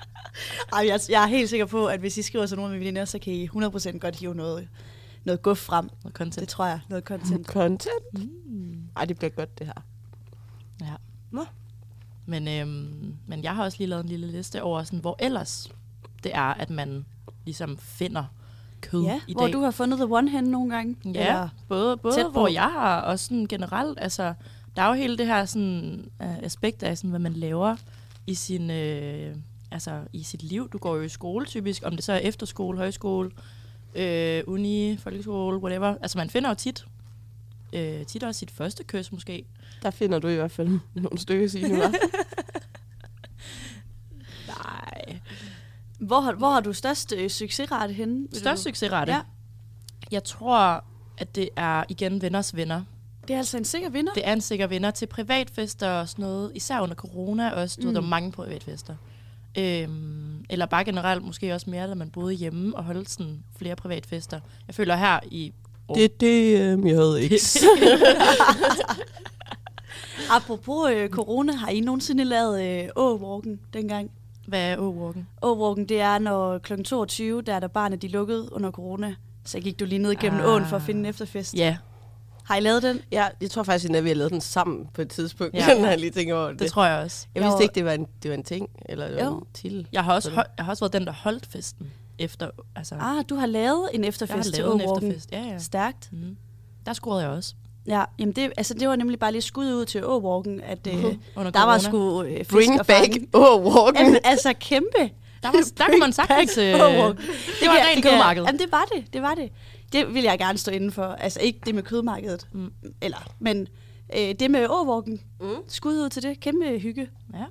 [0.72, 3.04] Ej, jeg, jeg er helt sikker på, at hvis I skriver til nogle mine veninder,
[3.04, 4.68] så kan I 100% godt hive noget,
[5.24, 5.84] noget guf frem.
[5.84, 6.48] Noget Det content.
[6.48, 6.80] tror jeg.
[6.88, 7.46] Noget content.
[7.46, 7.90] Content.
[8.46, 8.78] Mm.
[8.96, 9.82] Ej, det bliver godt, det her.
[10.80, 10.92] Ja.
[11.30, 11.44] Nå.
[12.26, 15.68] Men, øhm, men jeg har også lige lavet en lille liste over, sådan, hvor ellers
[16.24, 17.04] det er, at man
[17.44, 18.24] ligesom finder
[18.90, 19.52] kød Ja, i hvor dag.
[19.52, 20.96] du har fundet the one hen nogle gange.
[21.04, 22.30] Ja, Eller- både, både tæt på.
[22.30, 23.98] hvor jeg har, og sådan generelt.
[24.00, 24.34] Altså,
[24.76, 27.76] der er jo hele det her sådan, uh, aspekt af, sådan, hvad man laver
[28.26, 29.36] i, sin, øh,
[29.70, 30.68] altså, i sit liv.
[30.70, 33.30] Du går jo i skole typisk, om det så er efterskole, højskole,
[33.94, 35.94] øh, uni, folkeskole, whatever.
[36.02, 36.84] Altså man finder jo tit,
[37.72, 39.44] øh, tit også sit første kys måske.
[39.82, 41.82] Der finder du i hvert fald nogle stykker sige nu.
[41.82, 41.96] hva'?
[44.46, 45.18] Nej.
[45.98, 48.28] Hvor, har, hvor har du størst øh, succesrate henne?
[48.32, 49.12] Størst succesrate?
[49.12, 49.20] Ja.
[50.10, 50.84] Jeg tror,
[51.18, 52.82] at det er igen venners venner.
[53.28, 54.12] Det er altså en sikker vinder.
[54.12, 56.52] Det er en sikker vinder til privatfester og sådan noget.
[56.54, 57.78] Især under corona også.
[57.82, 57.94] Du mm.
[57.94, 58.96] Der er mange privatfester.
[59.58, 63.76] Øhm, eller bare generelt måske også mere, da man boede hjemme og holdt sådan flere
[63.76, 64.40] privatfester.
[64.66, 65.52] Jeg føler her i...
[65.94, 67.40] Det er det, øh, jeg havde ikke.
[70.36, 74.10] Apropos øh, corona, har I nogensinde lavet øh, åwalken dengang?
[74.46, 75.28] Hvad er Åwalken?
[75.42, 76.82] Åwalken, det er, når kl.
[76.82, 79.14] 22, der er der barnet, de lukkede under corona.
[79.44, 80.48] Så gik du lige ned igennem Ah.
[80.48, 81.54] åen for at finde en efterfest.
[81.54, 81.76] Ja,
[82.44, 83.00] Har I lavet den?
[83.12, 85.66] Ja, jeg tror faktisk, at vi har lavet den sammen på et tidspunkt, Ja.
[85.80, 86.58] når jeg lige tænker over det.
[86.58, 87.26] det tror jeg også.
[87.34, 89.38] jeg vidste ikke, det var en, det var en ting, eller det var Jo.
[89.38, 89.88] en titel.
[89.92, 92.50] Jeg har også, hold, jeg har også været den, der holdt festen efter...
[92.76, 95.32] Altså, Ah, du har lavet en jeg har efterfest til lavet en efterfest.
[95.32, 95.58] Ja, ja.
[95.58, 96.08] Stærkt.
[96.12, 96.36] Mm.
[96.86, 97.54] Der scorede jeg også.
[97.88, 101.04] Ja, jamen det, altså det var nemlig bare lige skud ud til åwalken, at øh,
[101.36, 103.12] Under der var sgu øh, fisk Bring og back.
[103.98, 105.10] Jamen, altså kæmpe.
[105.42, 106.58] Der, var, der kunne man sagtens...
[106.58, 108.44] Øh, det var rent kødmarked.
[108.44, 109.52] Jamen det var det, det var det.
[109.92, 111.04] Det vil jeg gerne stå inden for.
[111.04, 112.72] Altså ikke det med kødmarkedet, Mm.
[113.00, 113.68] eller, men
[114.16, 115.20] øh, det med åwalken.
[115.40, 115.46] Mm.
[115.68, 116.40] Skud ud til det.
[116.40, 117.08] Kæmpe hygge.
[117.34, 117.44] Ja.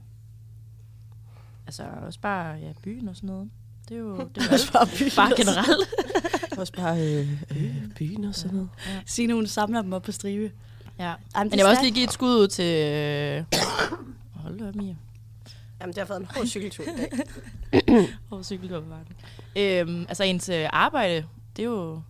[1.68, 3.50] Altså også bare ja, byen og sådan noget.
[3.90, 5.90] Det er jo det er også bare, bare generelt.
[6.58, 8.70] Også bare øh, øh, byen og sådan noget.
[9.06, 10.52] Signe, hun samler dem op på stribe.
[11.00, 11.04] Ja.
[11.04, 12.66] Jamen, Men det jeg vil er også lige give et skud ud til...
[12.66, 13.44] Øh...
[14.44, 14.96] Hold da Mia.
[15.82, 17.10] Jamen, det har været en hård cykeltur i dag.
[18.32, 19.08] Over cykeltur på vejen.
[19.90, 22.02] Øhm, altså ens øh, arbejde, det er jo...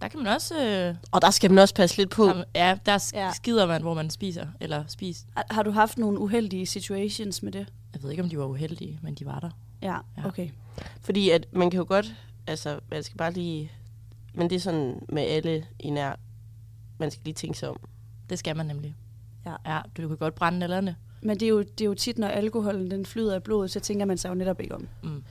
[0.00, 0.64] Der kan man også...
[0.66, 2.30] Øh, Og der skal man også passe lidt på.
[2.54, 3.32] ja, der sk- Ja.
[3.32, 4.46] skider man, hvor man spiser.
[4.60, 5.24] Eller spis.
[5.36, 7.66] Har- Har du haft nogle uheldige situations med det?
[7.94, 9.50] Jeg ved ikke, om de var uheldige, men de var der.
[9.82, 10.26] Ja, Ja.
[10.28, 10.48] okay.
[11.02, 12.14] Fordi at man kan jo godt,
[12.46, 13.72] altså man skal bare lige,
[14.34, 16.12] men det er sådan med alle i nær,
[16.98, 17.80] man skal lige tænke sig om.
[18.30, 18.96] Det skal man nemlig.
[19.46, 19.54] Ja.
[19.66, 20.96] ja du, kan godt brænde nallerne.
[21.22, 23.80] Men det er, jo, det er jo tit, når alkoholen den flyder i blodet, så
[23.80, 24.88] tænker man sig jo netop ikke om.
[25.02, 25.24] Mm.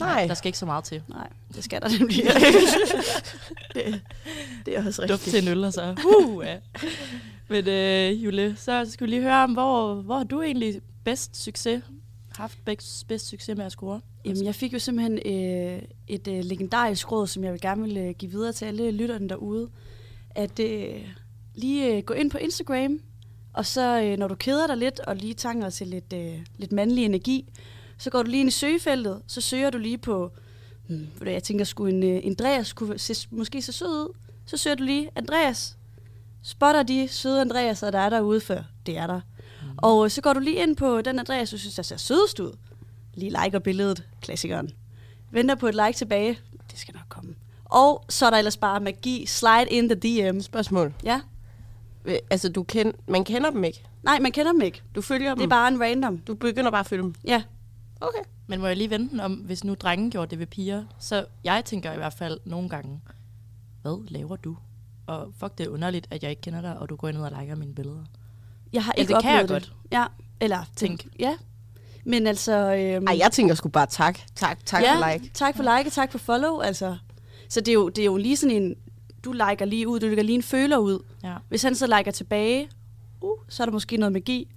[0.00, 0.26] Nej.
[0.26, 1.02] Der skal ikke så meget til.
[1.08, 2.16] Nej, det skal der nemlig
[3.74, 4.02] Det,
[4.66, 5.34] det er også Duft rigtigt.
[5.34, 5.96] til en øl, og så...
[6.26, 6.58] Uh, ja.
[7.48, 11.44] Men øh, Jule, så skal vi lige høre om, hvor, hvor har du egentlig bedst
[11.44, 11.82] succes,
[12.36, 14.00] haft bedst, bedst succes med at score?
[14.24, 17.96] Jamen, jeg fik jo simpelthen øh, et øh, legendarisk råd, som jeg vil gerne vil
[17.96, 19.70] øh, give videre til alle lytterne derude.
[20.30, 21.08] At øh,
[21.54, 23.00] lige øh, gå ind på Instagram,
[23.52, 26.72] og så øh, når du keder dig lidt, og lige tanger til lidt, øh, lidt
[26.72, 27.52] mandlig energi,
[27.98, 30.30] så går du lige ind i søgefeltet, så søger du lige på,
[30.88, 34.16] hmm, jeg tænker sgu en øh, Andreas kunne se, måske se sød ud.
[34.46, 35.76] Så søger du lige Andreas.
[36.42, 38.62] Spotter de søde Andreaser, der er derude før.
[38.86, 39.20] Det er der.
[39.76, 42.56] Og så går du lige ind på den Andreas, du synes, der ser sødest ud.
[43.14, 44.70] Lige liker billedet, klassikeren.
[45.30, 46.38] Venter på et like tilbage.
[46.70, 47.34] Det skal nok komme.
[47.64, 49.26] Og så er der ellers bare magi.
[49.26, 50.40] Slide in the DM.
[50.40, 50.94] Spørgsmål.
[51.04, 51.20] Ja.
[52.30, 53.84] Altså, du kend, man kender dem ikke.
[54.02, 54.82] Nej, man kender dem ikke.
[54.94, 55.38] Du følger dem.
[55.38, 56.18] Det er bare en random.
[56.18, 57.14] Du begynder bare at følge dem.
[57.24, 57.42] Ja.
[58.00, 58.18] Okay.
[58.46, 61.64] Men må jeg lige vente om, hvis nu drengen gjorde det ved piger, så jeg
[61.64, 63.00] tænker i hvert fald nogle gange,
[63.82, 64.56] hvad laver du?
[65.06, 67.40] Og fuck, det er underligt, at jeg ikke kender dig, og du går ind og
[67.40, 68.04] liker mine billeder.
[68.76, 69.72] Jeg har Ja, ikke det kan jeg oplevet godt.
[69.92, 70.04] Ja.
[70.40, 71.06] Eller Tænk.
[71.18, 71.34] Ja.
[72.04, 72.52] Men altså...
[72.74, 74.18] Øhm, Ej, jeg tænker sgu bare tak.
[74.34, 75.30] Tak, tak ja, for like.
[75.34, 76.60] tak for like, og tak for follow.
[76.60, 76.96] Altså.
[77.48, 78.74] Så det er, jo, det er jo lige sådan en...
[79.24, 80.98] Du liker lige ud, du lægger lige en føler ud.
[81.24, 81.34] Ja.
[81.48, 82.68] Hvis han så liker tilbage,
[83.20, 84.48] uh, så er der måske noget magi.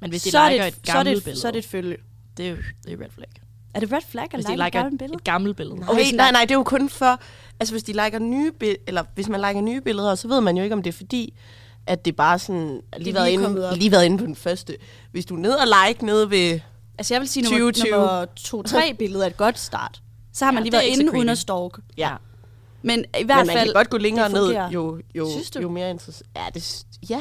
[0.00, 1.52] Men hvis de så, er liker det, et så, er gammelt det, billede, så er
[1.52, 1.96] det et følge.
[2.36, 3.28] det er jo det er red flag.
[3.74, 5.16] Er det red flag at Hvis de like et liker gammelt et, billede?
[5.16, 5.76] et gammelt billede.
[5.80, 7.20] Nej, hvis nej, nej, det er jo kun for...
[7.60, 10.56] Altså, hvis de liker nye bi- eller hvis man liker nye billeder, så ved man
[10.56, 11.34] jo ikke, om det er fordi,
[11.86, 14.76] at det bare sådan lige, lige været kommet inde, lige været inde på den første.
[15.12, 16.60] Hvis du er nede og like nede ved...
[16.98, 17.90] Altså jeg vil sige, nummer, 2020.
[17.92, 20.02] nummer 2-3 billeder er et godt start.
[20.32, 21.78] Så har man Ja, lige det været inde uden at stalk.
[21.96, 22.16] Ja,
[22.82, 23.68] Men i hvert men man fald...
[23.68, 25.60] kan godt gå længere det ned, jo, jo, Synes du?
[25.60, 26.28] jo mere interessant.
[26.36, 27.20] Ja, det, ja,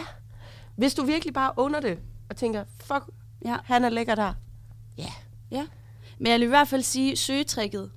[0.76, 1.99] hvis du virkelig bare under det,
[2.30, 3.04] og tænker, fuck,
[3.45, 3.56] Ja.
[3.63, 4.34] han er lækker der.
[6.17, 7.91] Men jeg vil i hvert fald sige, at søgetrækket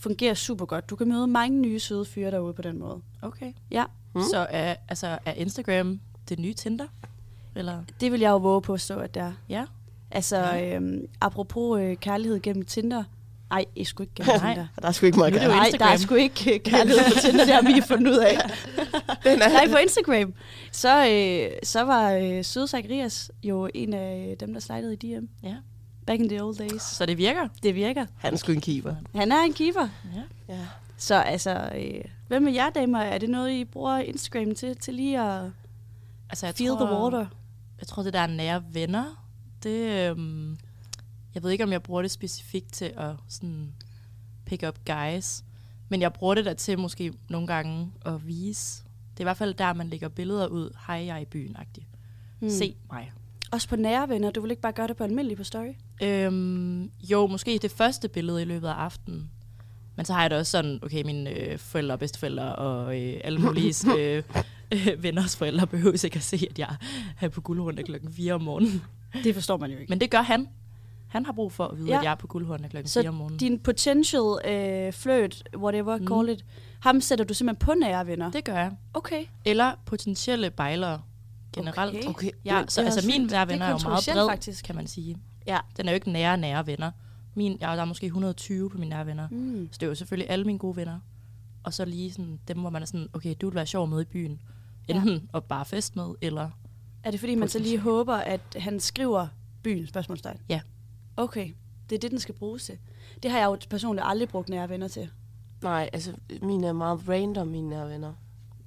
[0.00, 0.90] fungerer super godt.
[0.90, 3.00] Du kan møde mange nye søde fyre derude på den måde.
[3.22, 3.52] Okay.
[3.70, 4.22] Ja, Mm.
[4.30, 6.86] Så er, altså, er Instagram det nye Tinder?
[7.54, 7.82] Eller?
[8.00, 9.32] det vil jeg jo våge på at stå, at det er.
[9.48, 9.64] Ja.
[10.10, 13.04] Altså, øhm, apropos øh, kærlighed gennem Tinder.
[13.50, 14.54] Ej, jeg skulle ikke gennem Nej.
[14.54, 14.66] Tinder.
[14.82, 15.48] Der er sgu ikke meget gøre.
[15.48, 18.36] Nej, der er sgu ikke øh, kærlighed på Tinder, det har vi fundet ud af.
[19.24, 20.34] Den er, Nej, på Instagram.
[20.72, 25.24] Så, øh, så var øh, Søde Zacharias jo en af dem, der slidede i DM.
[25.42, 25.54] Ja.
[26.06, 26.82] Back in the old days.
[26.82, 27.48] Så det virker?
[27.62, 28.06] Det virker.
[28.16, 28.94] han er sgu en keeper.
[29.14, 29.88] Han er en keeper.
[30.14, 30.54] Ja.
[30.54, 30.60] Ja.
[30.96, 32.98] Så altså, øh, hvad med jer damer?
[32.98, 35.42] Er det noget, I bruger Instagram til, til lige at
[36.30, 37.26] Altså, jeg feel tror, the water?
[37.78, 39.28] Jeg tror, det der er nære venner,
[39.62, 40.10] det...
[40.10, 40.58] Øhm,
[41.34, 43.72] jeg ved ikke, om jeg bruger det specifikt til at sådan
[44.46, 45.44] pick up guys.
[45.88, 48.84] Men jeg bruger det der til måske nogle gange at vise.
[48.84, 50.70] Det er i hvert fald der, man lægger billeder ud.
[50.86, 51.86] Hej, jeg er i byen -agtigt.
[52.38, 52.50] Hmm.
[52.50, 53.12] Se mig.
[53.52, 54.30] Også på nære venner.
[54.30, 55.72] Du vil ikke bare gøre det på almindelig på story?
[56.02, 59.30] Øhm, jo, måske det første billede i løbet af aftenen.
[59.96, 63.20] Men så har jeg det også sådan, okay, mine øh, forældre og bedsteforældre og øh,
[63.24, 64.22] alle mulige øh,
[64.74, 66.76] øh, venners forældre behøver ikke at se, at jeg
[67.20, 68.82] er på guldhornet klokken 4 om morgenen.
[69.24, 69.90] Det forstår man jo ikke.
[69.90, 70.48] Men det gør han.
[71.08, 71.98] Han har brug for at vide, Ja.
[71.98, 73.38] at jeg er på guldhornet klokken Så 4 om morgenen.
[73.38, 76.06] Din potential øh, flirt, whatever, mm.
[76.06, 76.44] Call it,
[76.80, 78.30] ham sætter du simpelthen på nære venner?
[78.30, 78.72] Det gør jeg.
[78.94, 79.24] Okay.
[79.44, 81.00] Eller potentielle bejlere
[81.52, 81.96] generelt.
[81.96, 82.08] Okay.
[82.08, 82.30] Okay.
[82.44, 83.18] Ja, så er altså vildt.
[83.18, 84.64] nære Det er venner er, jo meget bred, faktisk.
[84.64, 85.16] kan man sige.
[85.46, 85.58] Ja.
[85.76, 86.90] Den er jo ikke nære, nære venner.
[87.34, 89.28] Min, ja, der er måske 120 på mine nære venner.
[89.30, 89.68] Mm.
[89.72, 90.98] Så det er jo selvfølgelig alle mine gode venner.
[91.62, 94.00] Og så lige sådan dem, hvor man er sådan, okay, du vil være sjov med
[94.00, 94.40] i byen.
[94.88, 95.36] Enten ja.
[95.38, 96.50] at bare fest med, eller...
[97.04, 99.26] Er det fordi, man så lige håber, at han skriver
[99.62, 100.38] byen, spørgsmålstegn?
[100.48, 100.60] Ja.
[101.16, 101.48] Okay,
[101.90, 102.78] det er det, den skal bruges til.
[103.22, 105.08] Det har jeg jo personligt aldrig brugt nære venner til.
[105.62, 108.12] Nej, altså, mine er meget random, mine nære venner.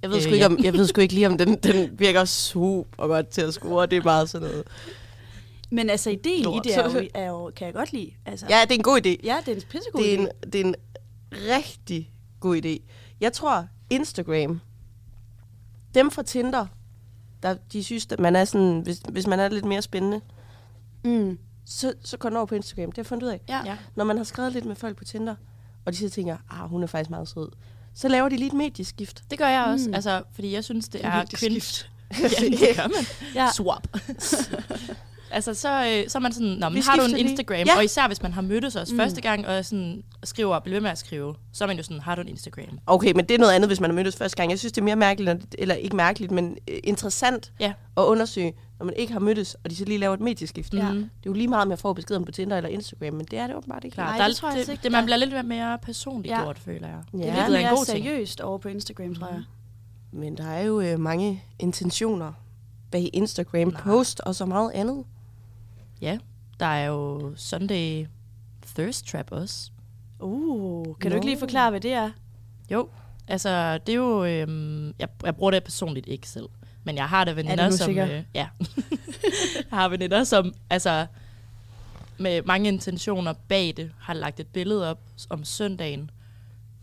[0.01, 0.51] Jeg ved, Øh, sgu ikke, ja.
[0.51, 3.85] om, jeg ved sgu ikke lige, om den, den virker super godt til at score.
[3.85, 4.63] Det er bare sådan noget.
[5.71, 6.65] Men altså, ideen Lort.
[6.65, 8.11] i det er jo, er jo, kan jeg godt lide.
[8.25, 9.15] Altså, Ja, det er en god idé.
[9.23, 10.21] ja, det er en pissegod Det er idé.
[10.21, 10.75] en, det er en
[11.33, 12.77] rigtig god idé.
[13.21, 14.59] Jeg tror, Instagram,
[15.95, 16.65] dem fra Tinder,
[17.43, 20.21] der, de synes, at man er sådan, hvis, hvis man er lidt mere spændende,
[21.03, 21.37] Mm.
[21.65, 22.85] så, så går den over på Instagram.
[22.91, 23.41] Det har jeg fundet ud af.
[23.49, 23.61] Ja.
[23.65, 23.77] Ja.
[23.95, 25.35] Når man har skrevet lidt med folk på Tinder,
[25.85, 27.49] og de så tænker, ah, hun er faktisk meget sød,
[27.93, 29.23] så laver de lige et medieskift.
[29.31, 29.93] Det gør jeg også, Mm.
[29.95, 31.61] altså, fordi jeg synes, det Det er cringe.
[32.21, 32.27] ja,
[32.67, 33.05] det gør man.
[33.35, 33.49] Ja.
[33.53, 33.87] Swap.
[35.31, 37.19] altså, så, øh, så er man sådan, Nå, men har du en lige.
[37.29, 37.57] Instagram?
[37.57, 37.63] Ja.
[37.67, 37.77] Ja.
[37.77, 38.95] Og især hvis man har mødtes os Mm.
[38.95, 38.99] mm.
[38.99, 41.99] første gang, og sådan skriver, bliver ved med at skrive, så er man jo sådan,
[41.99, 42.79] har du en Instagram?
[42.87, 44.51] Okay, men det er noget andet, hvis man har mødtes første gang.
[44.51, 47.73] Jeg synes, det er mere mærkeligt, eller ikke mærkeligt, men øh, interessant Ja.
[47.97, 50.73] at undersøge, når man ikke har mødtes, og de så lige laver et medieskift.
[50.73, 50.91] Ja.
[50.91, 50.97] Mhm.
[51.01, 53.25] Det er jo lige meget, om jeg får besked om på Tinder eller Instagram, men
[53.31, 53.93] det er det åbenbart ikke.
[53.95, 55.05] Klar, Nej, der er, det tror jeg det, ikke, det, der man er.
[55.05, 56.37] bliver lidt mere personligt Ja.
[56.39, 56.43] ja.
[56.45, 56.99] gjort, føler jeg.
[57.13, 57.17] Ja.
[57.17, 58.03] Det er Det lidt er en mere god ting.
[58.05, 59.43] seriøst over på Instagram, tror jeg.
[60.13, 62.31] Men der er jo øh, mange intentioner
[62.91, 65.03] bag Instagram-post og så meget andet.
[66.01, 66.17] Ja,
[66.59, 68.05] der er jo Sunday
[68.75, 69.71] Thirst Trap også.
[70.19, 71.15] Uh, kan du Nå.
[71.15, 72.11] ikke lige forklare, hvad det er?
[72.71, 72.89] Jo,
[73.27, 74.25] altså det er jo...
[74.25, 76.45] Øhm, jeg, jeg bruger det personligt ikke selv.
[76.83, 77.85] Men jeg har det veninder, som...
[77.85, 78.05] sikker?
[78.05, 78.47] Øh, ja.
[79.71, 81.05] jeg har veninder, som altså,
[82.17, 86.11] med mange intentioner bag det, har lagt et billede op om søndagen.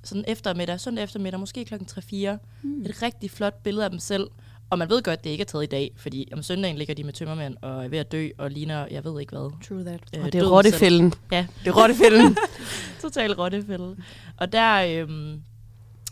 [0.04, 2.38] Sådan eftermiddag, søndag eftermiddag, måske klokken 3-4.
[2.62, 2.82] Mm.
[2.82, 4.26] Et rigtig flot billede af dem selv.
[4.70, 7.04] Og man ved godt, det ikke er taget i dag, fordi om søndagen ligger de
[7.04, 9.50] med tømmermænd og er ved at dø og ligner, jeg ved ikke hvad.
[9.68, 10.00] True that.
[10.16, 11.12] Øh, Og det er rottefælden.
[11.12, 11.20] selv.
[11.32, 12.36] Ja, Det er rottefælden.
[13.02, 13.96] total rottefælde.
[14.36, 15.42] Og der, øhm,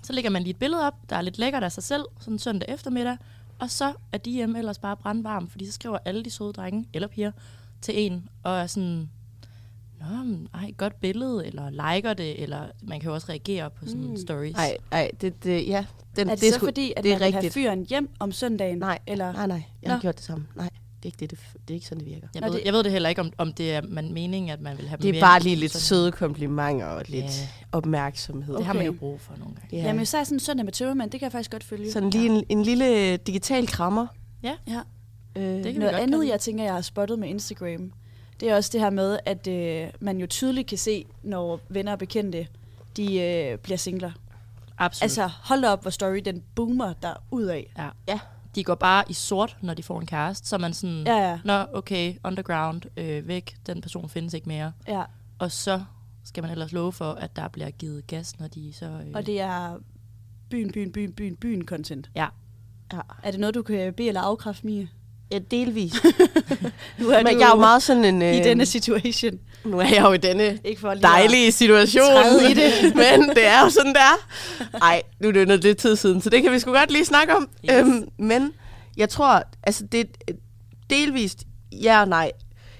[0.03, 2.39] så lægger man lige et billede op, der er lidt lækkert af sig selv, sådan
[2.39, 3.17] søndag eftermiddag,
[3.59, 7.09] og så er DM ellers bare brandvarm, fordi så skriver alle de søde drenge eller
[7.09, 7.33] piger
[7.83, 9.11] til en, og er sådan,
[10.55, 14.17] ej, godt billede, eller liker det, eller man kan jo også reagere på sådan Mm.
[14.17, 14.57] stories.
[14.57, 15.85] Nej, nej, det, det, ja.
[16.17, 17.55] Den, Er det, det så sgu- fordi, at det er man vil have rigtigt.
[17.55, 18.79] fyren hjem om søndagen?
[18.79, 19.33] Nej, Eller?
[19.33, 19.63] nej, nej.
[19.83, 20.01] Jeg har Nå.
[20.01, 20.47] gjort det samme.
[20.57, 21.39] Nej, det er ikke, det, det,
[21.69, 22.29] det er ikke sådan, det virker.
[22.35, 24.51] Jeg, Nå, ved, det- jeg ved det heller ikke, om, om det er man meningen,
[24.51, 25.81] at man vil have dem Det er mere bare lige lidt sådan.
[25.83, 27.31] søde komplimenter og lidt Ja.
[27.73, 28.57] opmærksomhed.
[28.57, 28.99] Det har man jo Okay.
[28.99, 29.77] brug for nogle gange.
[29.77, 29.83] Ja.
[29.83, 31.93] Jamen, især sådan en søndag med tømmermænd, det kan jeg faktisk godt følge.
[31.93, 34.07] Sådan lige en, en lille digital krammer.
[34.43, 34.53] Ja.
[34.69, 34.81] Ja.
[35.37, 37.93] Øh, Det kan Noget godt andet, jeg tænker, jeg har spottet med Instagram,
[38.41, 41.93] det er også det her med, at øh, man jo tydeligt kan se, når venner
[41.93, 42.49] og bekendte,
[42.97, 44.11] de øh, bliver singler.
[44.79, 45.03] Absolut.
[45.03, 47.73] Altså, hold op, hvor story den boomer der ud af.
[47.79, 47.89] ja.
[48.09, 48.21] Ja.
[48.55, 51.39] De går bare i sort, når de får en kæreste, så man sådan, Ja, ja,
[51.45, 54.73] Nå, okay, underground, øh, væk, den person findes ikke mere.
[54.89, 55.03] ja.
[55.39, 55.83] Og så
[56.25, 58.87] skal man ellers love for, at der bliver givet gas, når de så...
[58.87, 59.79] Øh, Og det er
[60.51, 62.11] byen, byen, byen, byen, byen content.
[62.15, 62.27] Ja,
[62.93, 63.01] ja.
[63.23, 64.89] Er det noget, du kan bede eller afkræfte, Mie?
[65.31, 65.93] Ja, delvis.
[66.99, 68.23] Nu er Men du jeg er jo meget sådan en...
[68.23, 69.39] i øh, denne situation.
[69.65, 72.51] Nu er jeg jo i denne Ikke for dejlige situation.
[72.51, 72.73] i det.
[73.03, 74.29] men det er jo sådan, der.
[74.83, 76.93] Ej, nu er det jo noget lidt tid siden, så det kan vi sgu godt
[76.93, 77.49] lige snakke om.
[77.65, 77.77] Yes.
[77.77, 78.53] Øhm, men
[78.97, 80.07] jeg tror, altså det
[80.91, 82.33] delvist ja og nej.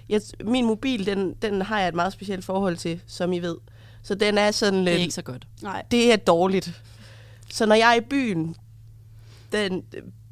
[0.09, 3.57] Jeg, min mobil, den, den har jeg et meget specielt forhold til, som I ved.
[4.03, 4.97] Så den er sådan det lidt...
[4.97, 5.47] er ikke så godt.
[5.63, 5.83] Nej.
[5.91, 6.83] det er dårligt.
[7.51, 8.57] Så når jeg er i byen,
[9.53, 9.83] den,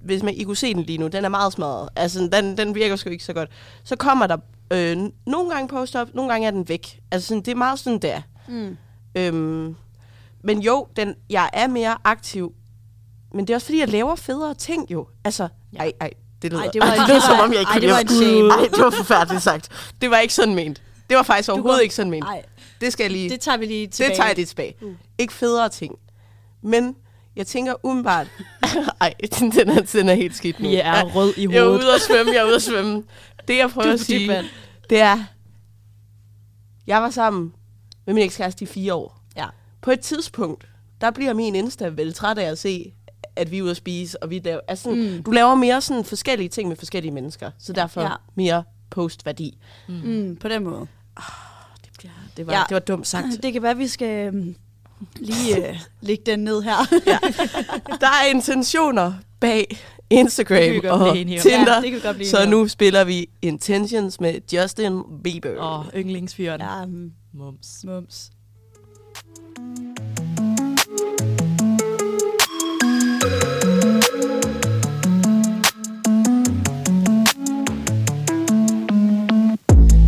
[0.04, 1.88] hvis man, I kunne se den lige nu, den er meget smadret.
[1.96, 3.50] Altså, den, den virker sgu ikke så godt.
[3.84, 4.36] Så kommer der
[4.70, 7.00] øh, nogle gange post op, nogle gange er den væk.
[7.10, 8.20] Altså, sådan, det er meget sådan der.
[8.48, 8.76] Mm.
[9.14, 9.76] Øhm,
[10.44, 12.52] men jo, den, jeg er mere aktiv.
[13.34, 15.06] Men det er også fordi, jeg laver federe ting jo.
[15.24, 15.78] Altså, Ja.
[15.78, 16.10] ej, ej,
[16.42, 17.88] det lyder, Ej, det var- ej, det lyder var- som om, jeg ikke ej, det
[17.90, 17.98] var
[18.44, 18.50] en.
[18.50, 19.92] Ej, det var forfærdeligt sagt.
[20.00, 20.82] Det var ikke sådan ment.
[21.10, 22.24] Det var faktisk overhovedet går- ikke sådan ment.
[22.24, 22.42] Nej,
[22.80, 23.30] Det skal jeg lige...
[23.30, 24.08] det tager vi lige tilbage.
[24.10, 24.74] Det tager jeg lidt tilbage.
[24.80, 24.96] Mm.
[25.18, 25.94] Ikke federe ting.
[26.62, 26.96] Men
[27.36, 28.26] jeg tænker umiddelbart...
[29.00, 30.68] Ej, den, den, er, den er helt skidt nu.
[30.68, 31.84] Vi er rød i Jeg er hovedet.
[31.84, 33.02] ude at svømme, jeg er ude at svømme.
[33.48, 34.46] Det, jeg prøver Du er at sige, vand.
[34.90, 35.24] det er...
[36.86, 37.52] Jeg var sammen
[38.06, 39.20] med min ekskæreste i fire år.
[39.36, 39.46] Ja.
[39.80, 40.66] På et tidspunkt,
[41.00, 42.92] der bliver min Insta vel træt af at se,
[43.36, 44.60] at vi er ude at spise, og vi laver...
[44.68, 45.16] Altså, sådan, Mm.
[45.16, 45.22] mm.
[45.22, 48.10] du laver mere sådan forskellige ting med forskellige mennesker, så derfor Ja.
[48.34, 49.58] mere postværdi.
[49.88, 50.80] Mm, på den måde.
[51.84, 52.58] Det, bliver, det, var, Ja.
[52.58, 52.64] ja.
[52.68, 53.26] det var dumt sagt.
[53.42, 54.56] Det kan være, vi skal øhm,
[55.16, 56.76] lige øh, lægge den ned her.
[58.00, 59.76] Der er intentioner bag
[60.10, 61.16] Instagram og.
[61.16, 65.56] Tinder, Ja, det kan vi godt blive så nu spiller vi Intentions med Justin Bieber.
[65.58, 66.60] Åh, oh, yndlingsfyren.
[66.60, 66.78] Ja.
[66.78, 67.84] Ja, mm, Mums.
[67.84, 68.30] mums.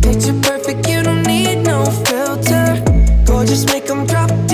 [0.01, 2.65] Picture perfect, you don't need no filter.
[3.25, 4.46] Gorgeous, make 'em drop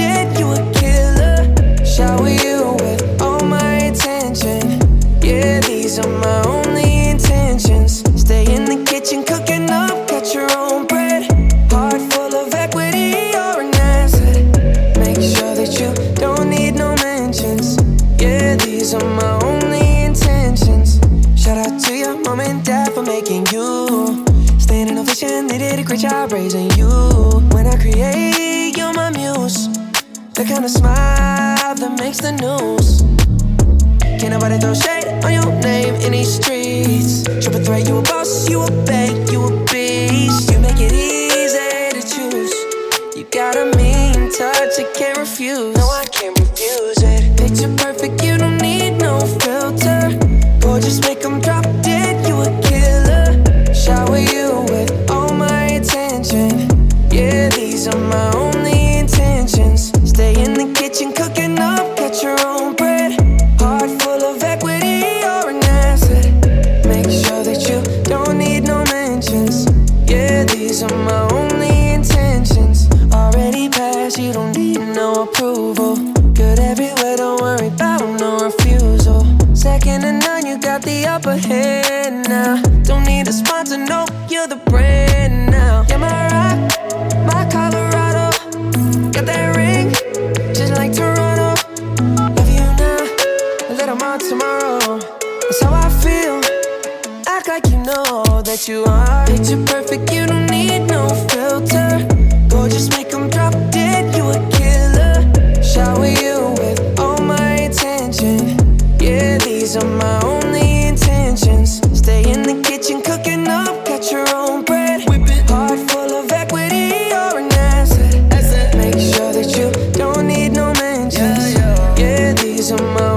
[122.74, 123.13] Yeah,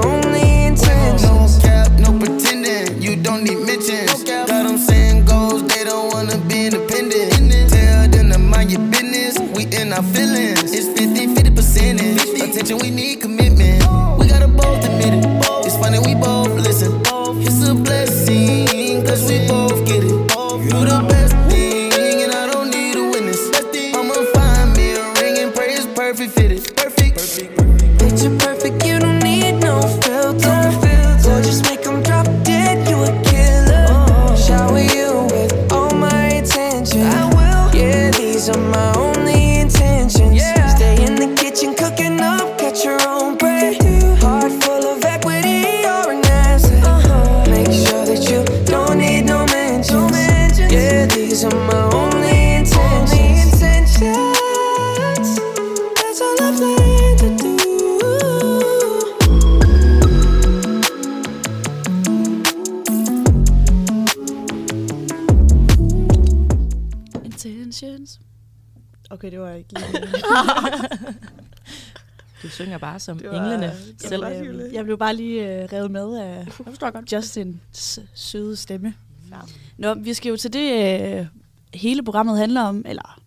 [72.97, 73.65] Bare som Det var- englene
[74.01, 74.21] var selv.
[74.21, 77.03] bare Øhm, jeg blev bare lige øh, revet med af Jeg.
[77.13, 78.93] Justins søde stemme.
[79.31, 79.35] Ja.
[79.77, 81.25] Nå, vi skal jo til det, øh,
[81.73, 83.19] hele programmet handler om, eller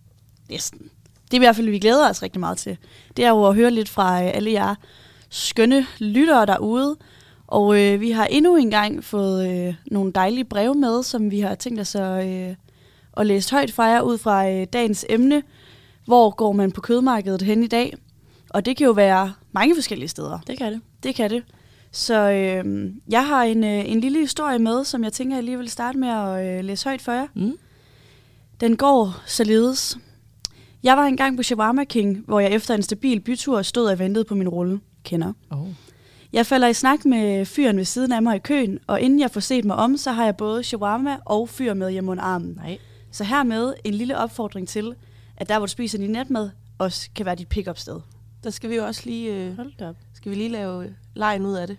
[0.48, 0.78] næsten.
[1.30, 2.76] Det er i hvert fald, vi glæder os rigtig meget til.
[3.16, 4.74] Det er jo at høre lidt fra øh, alle jer
[5.28, 6.96] skønne lyttere derude.
[7.46, 11.40] Og øh, vi har endnu en gang fået øh, nogle dejlige breve med, som vi
[11.40, 12.54] har tænkt os at, øh,
[13.16, 15.42] at læse højt fra jer ud fra øh, dagens emne.
[16.04, 17.94] Hvor går man på kødmarkedet hen i dag?
[18.51, 20.38] Og det kan jo være mange forskellige steder.
[20.46, 20.80] Det kan det.
[21.03, 21.42] Det kan det.
[21.92, 25.59] Så øh, jeg har en, øh, en lille historie med, som jeg tænker, jeg lige
[25.59, 27.26] vil starte med at øh, læse højt for jer.
[27.34, 27.53] Mm.
[28.61, 29.98] Den går således.
[30.82, 34.24] Jeg var engang på Shawarma King, hvor jeg efter en stabil bytur stod og ventede
[34.24, 34.80] på min rulle.
[35.05, 35.32] kender.
[35.51, 35.68] Oh.
[36.32, 39.30] Jeg falder i snak med fyren ved siden af mig i køen, og inden jeg
[39.30, 42.53] får set mig om, så har jeg både shawarma og fyr med hjem under armen.
[42.57, 42.78] Nej.
[43.11, 44.94] Så hermed en lille opfordring til,
[45.36, 48.01] at der hvor du spiser din natmad, også kan være dit pick-up sted.
[48.45, 49.97] Der skal vi jo også lige, øh, Hold da op.
[50.14, 51.76] skal vi lige lave øh, lejen ud af det.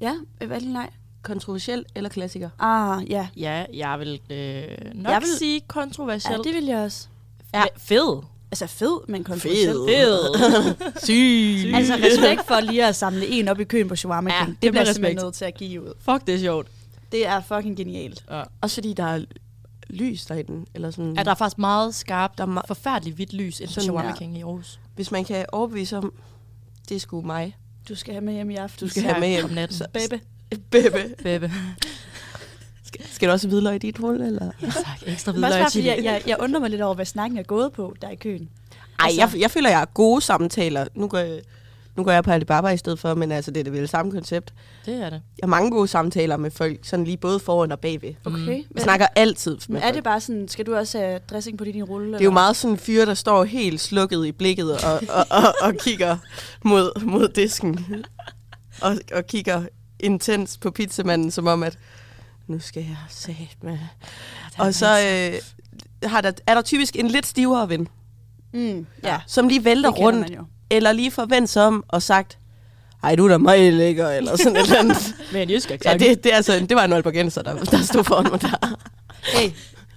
[0.00, 0.90] Ja, hvad er det nej?
[1.22, 2.50] Kontroversiel eller klassiker?
[2.58, 3.28] Ah, ja.
[3.36, 6.44] Ja, jeg vil øh, nok Jeg vil- sige Ja, kontroversielt.
[6.44, 7.06] det vil jeg også.
[7.54, 7.64] ja.
[7.76, 8.22] Fed.
[8.50, 9.74] Altså fed, men kontroversiel.
[9.88, 10.18] Fed.
[11.04, 11.74] Syg!
[11.74, 14.56] Altså respekt for lige at samle en op i køen på Shawarma Ja, King.
[14.56, 15.24] det det bliver jeg simpelthen respekt.
[15.26, 15.92] nødt til at give ud.
[16.00, 16.66] Fuck, det er sjovt.
[17.12, 18.24] Det er fucking genialt.
[18.30, 18.42] Ja.
[18.60, 19.24] Også fordi der er
[19.90, 20.66] lys derinde.
[20.74, 23.68] Eller sådan, Ja, der er faktisk meget skarpt, Der er ma- forfærdeligt hvidt lys Sådan,
[23.68, 24.14] Shawarma ja.
[24.16, 24.80] King i Aarhus.
[24.94, 26.12] Hvis man kan overbevise om,
[26.88, 27.56] det er sgu mig.
[27.88, 28.86] Du skal have med hjem i aften.
[28.86, 29.44] Du skal have med hjem.
[29.44, 29.78] Om natten.
[29.78, 30.20] Så- Baby.
[30.70, 31.14] Bebe.
[31.22, 31.52] Bebe.
[32.84, 34.50] Skal, skal du også hvidløg i dit hul, eller?
[34.62, 35.02] Ja, tak.
[35.06, 37.94] Ekstra bare, fordi jeg, jeg, jeg undrer mig lidt over, hvad snakken er gået på,
[38.02, 38.48] der i køen.
[38.98, 40.86] Ej, Altså- jeg, jeg føler, jeg har gode samtaler.
[40.94, 41.40] Nu går jeg,
[41.96, 44.12] nu går jeg på Alibaba i stedet for, men altså, det er det vel samme
[44.12, 44.54] koncept.
[44.86, 45.12] Det er det.
[45.12, 48.14] Jeg har mange gode samtaler med folk, sådan lige både foran og bagved.
[48.24, 48.64] Okay.
[48.74, 49.94] Jeg snakker altid med Men er folk.
[49.94, 52.12] det bare sådan, skal du også have dressing på din rulle?
[52.12, 55.26] Det er jo meget sådan en fyr, der står helt slukket i blikket og, og,
[55.30, 56.16] og, og kigger
[56.64, 58.04] mod, mod disken.
[58.82, 59.62] Og, og kigger
[60.00, 61.78] intens på pizzamanden, som om at,
[62.46, 63.78] nu skal jeg se med.
[64.58, 65.40] Og så øh,
[66.10, 67.88] har der, er der typisk en lidt stivere ven,
[68.54, 70.44] Mm, ja, som lige vælter rundt, man jo.
[70.72, 72.38] Eller lige forventer sig om og sagt,
[73.02, 75.14] ej, du er da meget lækker, eller sådan et eller andet.
[75.32, 78.04] Med en jysk Ja, det, det, er altså, det var en Aalborgenser, der, der stod
[78.04, 78.76] foran mig der.
[79.38, 79.50] Hey,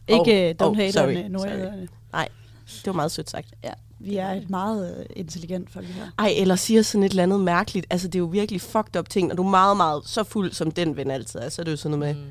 [0.08, 1.88] ikke Oh, don't oh, hate sorry, on nordjyderne.
[2.68, 3.48] Det var meget sødt sagt.
[3.64, 3.70] Ja,
[4.00, 6.04] vi er et meget øh, intelligent folk her.
[6.20, 7.86] Ej, eller siger sådan et eller andet mærkeligt.
[7.90, 10.52] Altså, det er jo virkelig fucked up ting, og du er meget, meget så fuld,
[10.54, 11.50] som den ven altid er.
[11.50, 12.30] Så er det jo sådan noget med, Mm.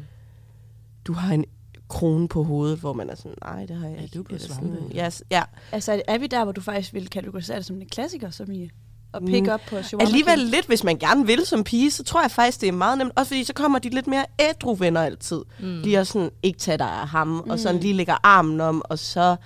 [1.07, 1.45] du har en
[1.89, 4.19] krone på hovedet, hvor man er sådan, nej, det har jeg Er ikke.
[4.19, 5.43] du på svampe, yes, ja.
[5.73, 8.53] Altså, er- er vi der, hvor du faktisk vil kategorisere det som en klassiker, som
[8.53, 8.71] i
[9.21, 9.27] Mm.
[9.27, 10.51] pick up på Shawarma Alligevel King?
[10.51, 13.13] lidt, hvis man gerne vil som pige, så tror jeg faktisk, det er meget nemt.
[13.17, 15.43] Også fordi så kommer de lidt mere ædru venner altid.
[15.61, 15.81] Mm.
[15.81, 17.51] Lige at sådan, ikke tage dig af ham, mm.
[17.51, 19.37] og sådan lige lægger armen om, og så,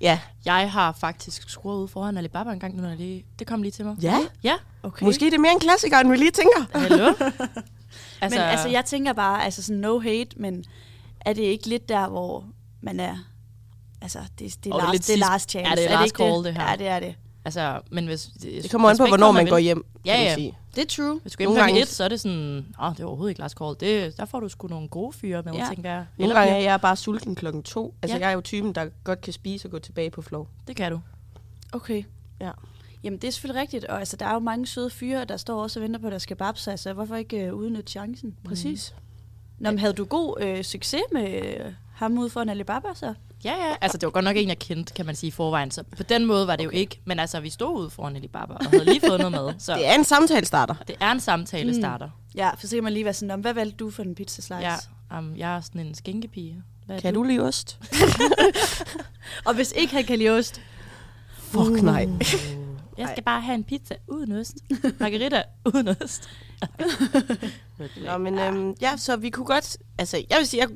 [0.00, 0.18] ja.
[0.44, 3.62] Jeg har faktisk skruet ud foran Alibaba en gang, nu når jeg lige, det kom
[3.62, 3.96] lige til mig.
[4.02, 5.04] Ja, Ja, Okay.
[5.06, 6.78] måske det er mere en klassiker, end vi lige tænker.
[6.78, 7.12] hallo.
[8.20, 10.64] Altså, men altså, jeg tænker bare, altså sådan no hate, men
[11.26, 12.44] er det ikke lidt der, hvor
[12.80, 13.16] man er...
[14.02, 15.68] Altså, det, det, er, last, lidt det er last chance.
[15.70, 16.70] Ja, det er det last ikke call, det her.
[16.70, 17.14] Ja, det er det.
[17.44, 18.26] Altså, men hvis...
[18.42, 20.34] Det kommer an på, hvornår man går hjem, Ja, man ja.
[20.34, 20.58] sige.
[20.74, 21.18] Det er true.
[21.22, 23.56] Hvis du går hjem et, så er det sådan, åh, det er overhovedet ikke last
[23.58, 23.74] call.
[23.80, 25.66] Det, der får du sgu nogle gode fyre med, Ja.
[25.74, 26.06] tænker jeg.
[26.18, 27.94] Nogle gange er jeg bare sulten klokken to.
[28.02, 28.22] Altså, Ja.
[28.22, 30.48] jeg er jo typen, der godt kan spise og gå tilbage på floor.
[30.66, 31.00] Det kan du.
[31.72, 32.04] Okay.
[32.40, 32.50] Ja.
[33.04, 33.84] Jamen, det er selvfølgelig rigtigt.
[33.84, 36.12] Og altså, der er jo mange søde fyre, der står også og venter på, at
[36.12, 36.76] der skal babse.
[36.76, 38.36] Så hvorfor ikke øh, udnytte chancen?
[38.44, 38.94] Præcis.
[39.58, 43.14] Nå, men havde du god øh, succes med øh, ham ude foran Alibaba, så?
[43.44, 43.74] Ja, ja.
[43.80, 45.70] Altså, det var godt nok en, jeg kendte, kan man sige, i forvejen.
[45.70, 46.76] Så på den måde var det okay.
[46.76, 47.00] jo ikke.
[47.04, 49.54] Men altså, vi stod ude foran Alibaba og havde lige fået noget med.
[49.58, 50.74] Så Det er en samtale starter.
[50.88, 51.78] det er en samtale Mm.
[51.80, 52.08] starter.
[52.34, 54.42] Ja, for så kan man lige være sådan, "Nå, hvad valgte du for en pizza
[54.42, 54.60] slice?
[54.60, 56.62] Ja, um, jeg er sådan en skænkepige.
[56.86, 57.78] Hvad Kan du lide ost?
[59.46, 60.60] Og hvis ikke han kan lide ost,
[61.36, 62.08] Fuck nej.
[62.98, 64.54] Jeg skal bare have en pizza uden ost.
[65.00, 65.42] Margarita
[65.74, 66.28] uden ost.
[68.06, 69.76] Nå, men øhm, ja, så vi kunne godt...
[69.98, 70.60] Altså, jeg vil sige...
[70.60, 70.68] Jeg,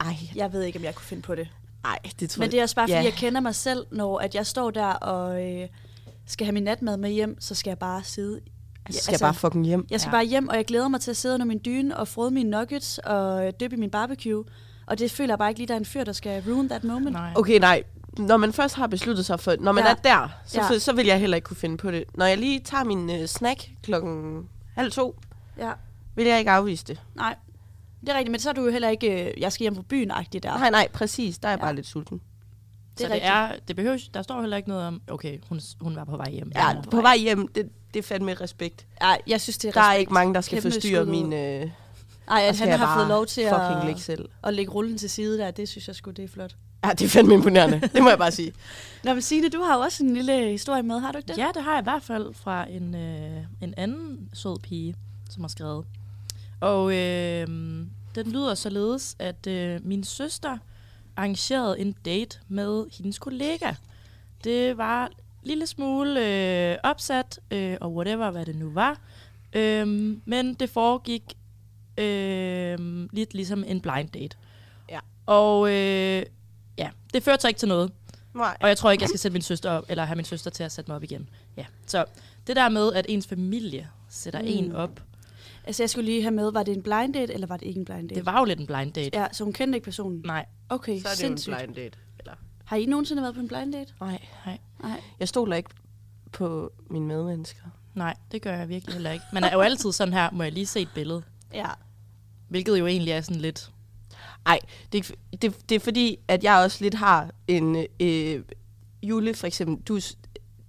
[0.00, 1.48] ej, jeg ved ikke, om jeg kunne finde på det.
[1.84, 3.02] ej, det tror Men det er også bare, fordi Ja.
[3.02, 5.68] jeg kender mig selv, når at jeg står der og øh,
[6.26, 8.40] skal have min natmad med hjem, så skal jeg bare sidde.
[8.88, 9.86] jeg skal altså, bare fucking hjem.
[9.90, 10.16] Jeg skal Ja.
[10.16, 12.50] bare hjem, og jeg glæder mig til at sidde under min dyne og frode mine
[12.50, 14.44] nuggets og dyppe i min barbecue.
[14.86, 16.84] Og det føler jeg bare ikke lige, der er en fyr, der skal ruin that
[16.84, 17.12] moment.
[17.12, 17.32] Nej.
[17.36, 17.82] Okay, nej.
[18.18, 19.54] Når man først har besluttet sig for...
[19.60, 19.90] Når man Ja.
[19.90, 20.72] er der, så, Ja.
[20.72, 20.78] ja.
[20.78, 22.04] så vil jeg heller ikke kunne finde på det.
[22.14, 24.42] Når jeg lige tager min øh, snack klokken
[24.76, 25.16] halv to,
[25.58, 25.72] Ja,
[26.14, 27.02] vil jeg ikke afvise det.
[27.14, 27.36] nej.
[28.00, 29.82] Det er rigtigt, men så er du jo heller ikke, øh, jeg skal hjem på
[29.82, 30.58] byen-agtig der.
[30.58, 31.38] Nej, nej, præcis.
[31.38, 31.64] Der er jeg Ja.
[31.64, 32.18] bare lidt sulten.
[32.98, 33.30] Det er så det rigtigt.
[33.32, 36.30] er, det behøver, der står heller ikke noget om, okay, hun, hun var på vej
[36.30, 36.52] hjem.
[36.54, 38.86] Ja, var på vej hjem, det, det er fandme respekt.
[39.02, 40.00] Ja, jeg synes, det er Der er respekt.
[40.00, 41.10] ikke mange, der skal Kæmpe forstyrre skud.
[41.10, 41.32] min...
[41.32, 41.70] Øh,
[42.28, 44.28] Ej, at han har fået lov til fucking ligge at, selv.
[44.44, 46.56] at lægge rullen til side der, det synes jeg sgu, det er flot.
[46.84, 47.80] Ja, det er fandme imponerende.
[47.94, 48.52] det må jeg bare sige.
[49.04, 51.38] Nå, men Signe, du har jo også en lille historie med, har du ikke det?
[51.38, 54.94] Ja, det har jeg i hvert fald fra en, øh, en anden sød pige,
[55.30, 55.84] som har skrevet.
[56.60, 57.46] Og øh,
[58.14, 60.58] den lyder således, at øh, min søster
[61.16, 63.72] arrangerede en date med hendes kollega.
[64.44, 65.10] Det var
[65.42, 68.98] lille smule øh, opsat, øh, og whatever, hvad det nu var.
[69.52, 69.86] Øh,
[70.24, 71.22] men det foregik
[71.98, 72.78] øh,
[73.12, 74.36] lidt ligesom en blind date.
[74.90, 74.98] Ja.
[75.26, 76.22] Og øh,
[76.78, 77.92] ja, det førte sig ikke til noget.
[78.34, 78.56] Nej.
[78.60, 80.62] Og jeg tror ikke, jeg skal sætte min søster op, eller have min søster til
[80.64, 81.28] at sætte mig op igen.
[81.56, 81.64] Ja.
[81.86, 82.04] Så
[82.46, 84.46] det der med, at ens familie sætter mm.
[84.48, 85.02] en op,
[85.64, 87.78] Altså, jeg skulle lige have med, var det en blind date, eller var det ikke
[87.78, 88.14] en blind date?
[88.18, 89.18] det var jo lidt en blind date.
[89.18, 90.22] Ja, så hun kendte ikke personen?
[90.24, 91.56] Nej, Okay, Så er det jo en sindssygt.
[91.56, 91.98] blind date.
[92.18, 92.32] Eller?
[92.64, 93.92] Har I nogensinde været på en blind date?
[94.00, 94.22] Nej.
[94.46, 94.58] nej.
[94.82, 95.00] Nej.
[95.20, 95.70] Jeg stoler ikke
[96.32, 97.62] på mine medmennesker.
[97.94, 99.24] Nej, det gør jeg virkelig heller ikke.
[99.32, 101.22] Man er jo altid sådan her, må jeg lige se et billede.
[101.54, 101.66] Ja.
[102.48, 103.70] Hvilket jo egentlig er sådan lidt...
[104.46, 104.58] Nej,
[104.92, 107.86] det, er det, det er fordi, at jeg også lidt har en...
[108.00, 108.42] Øh,
[109.02, 110.00] Jule, for eksempel, du,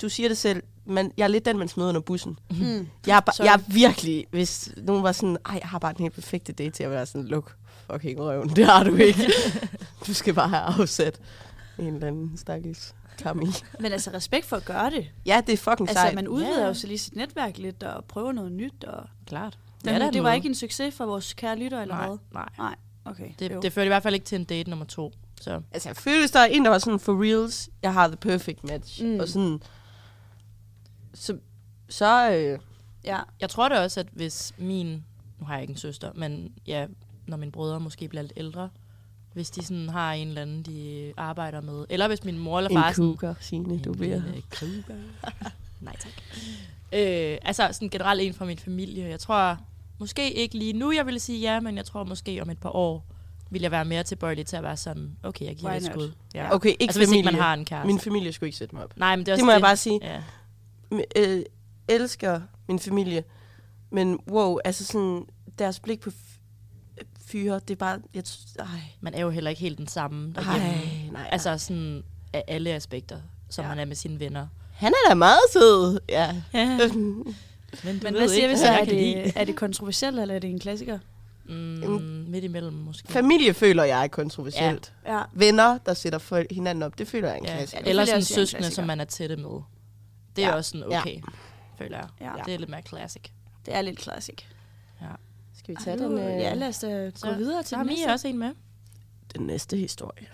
[0.01, 2.39] du siger det selv, men jeg er lidt den, man smider under bussen.
[2.51, 2.88] Mm.
[3.07, 6.01] Jeg er, ba- jeg er virkelig, hvis nogen var sådan, ej, jeg har bare den
[6.03, 7.55] helt perfekte date til at være sådan, luk
[7.91, 8.49] fucking røven.
[8.55, 9.32] Det har du ikke.
[10.07, 11.19] du skal bare have afsat
[11.80, 13.23] en eller anden stakkels i.
[13.80, 15.07] Men altså respekt for at gøre det.
[15.25, 16.15] Ja, det er fucking Altså, sejt.
[16.15, 16.67] man udvider Ja, ja.
[16.67, 18.84] jo så lige sit netværk lidt og prøver noget nyt.
[18.84, 19.03] Og...
[19.28, 19.57] Klart.
[19.86, 22.17] Men da det, det var ikke en succes for vores kære lytter, eller Nej, hvad?
[22.34, 22.49] nej.
[22.57, 22.75] Nej,
[23.10, 23.30] okay.
[23.39, 23.60] Det, jo.
[23.62, 25.14] det førte i hvert fald ikke til en date nummer to.
[25.41, 28.08] Så Altså, jeg følte, hvis der er en, der var sådan, for reals, jeg har
[28.08, 29.03] the perfect match.
[29.05, 29.20] Mm.
[29.20, 29.60] Og sådan,
[31.14, 31.38] så,
[31.89, 32.60] så øh,
[33.03, 33.20] Ja.
[33.41, 35.03] jeg tror da også, at hvis min...
[35.39, 36.86] Nu har jeg ikke en søster, men ja,
[37.28, 38.70] når mine brødre måske bliver lidt ældre,
[39.34, 42.70] hvis de sådan har en eller anden, de arbejder med, eller hvis min mor eller
[42.74, 42.88] far...
[42.89, 44.22] en cougar, Signe, du En bliver.
[44.26, 44.99] lille cougar.
[45.82, 46.12] Nej, tak.
[46.93, 49.08] Øh, altså sådan generelt en fra min familie.
[49.10, 49.58] Jeg tror
[50.00, 52.76] måske ikke lige nu, jeg ville sige ja, men jeg tror måske om et par
[52.76, 53.06] år,
[53.50, 55.93] vil jeg være mere tilbøjelig til at være sådan, okay, jeg giver Why det et
[55.93, 56.12] skud.
[56.36, 56.56] Ja.
[56.56, 57.20] Okay, ikke altså hvis familie.
[57.20, 57.88] ikke man har en kæreste.
[57.88, 58.93] Min familie skulle ikke sætte mig op.
[58.98, 60.00] Nej, men det er også Det må jeg bare sige.
[60.04, 60.22] Ja.
[61.16, 61.43] Øh,
[61.88, 63.24] elsker min familie,
[63.89, 65.26] men wow, altså sådan,
[65.60, 66.10] deres blik på
[67.26, 68.24] fyre, det er bare, jeg,
[68.60, 68.66] ej,
[69.02, 70.34] Man er jo heller ikke helt den samme.
[70.38, 71.12] ej, derhjemme.
[71.12, 71.30] nej.
[71.32, 73.18] Altså sådan af alle aspekter,
[73.50, 73.70] som Ja.
[73.70, 73.76] ja.
[73.76, 74.48] man er med sine venner.
[74.74, 76.00] han er da meget sød.
[76.10, 76.41] Ja.
[77.74, 77.89] Ja.
[77.89, 78.68] Øh, Men, Men hvad siger ikke, vi så?
[78.68, 80.99] Er det, er det kontroversielt, eller er det en klassiker?
[81.49, 83.07] Mm, midt imellem måske.
[83.11, 84.93] Familie føler jeg er kontroversielt.
[85.05, 85.22] Ja.
[85.34, 87.55] Venner, der sætter folk hinanden op, det føler jeg er en Ja.
[87.57, 87.82] klassiker.
[87.84, 88.76] det Eller sådan søskende, klassiker.
[88.76, 89.61] som man er tætte med.
[90.36, 90.55] Det er Ja.
[90.55, 90.99] også sådan Ja.
[91.01, 91.20] okay,
[91.78, 92.07] føler jeg.
[92.22, 92.32] Ja.
[92.45, 93.22] Det er lidt mere classic.
[93.65, 94.47] Det er lidt klassik.
[95.57, 97.86] Skal vi tage Ej, den, øh, Ja, lad os da gå videre til Så den
[97.88, 98.09] næste.
[98.11, 98.51] også en med.
[99.36, 100.28] den næste historie?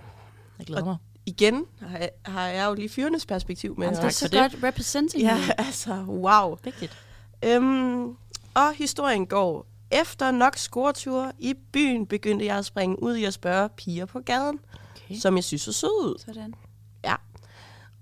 [0.59, 0.97] Jeg glæder Og- mig.
[1.25, 3.88] Igen har jeg, har jeg jo lige fyrenes perspektiv med.
[3.88, 4.39] Jamen, det er så for det.
[4.51, 5.23] godt representing.
[5.23, 6.57] Ja, altså, wow.
[6.63, 6.97] Vigtigt.
[7.43, 8.05] Øhm,
[8.53, 9.65] og historien går.
[9.91, 14.19] Efter nok scoreture i byen, begyndte jeg at springe ud i at spørge piger på
[14.19, 14.59] gaden,
[15.05, 15.15] Okay.
[15.19, 16.53] som jeg synes så søde ud, Sådan.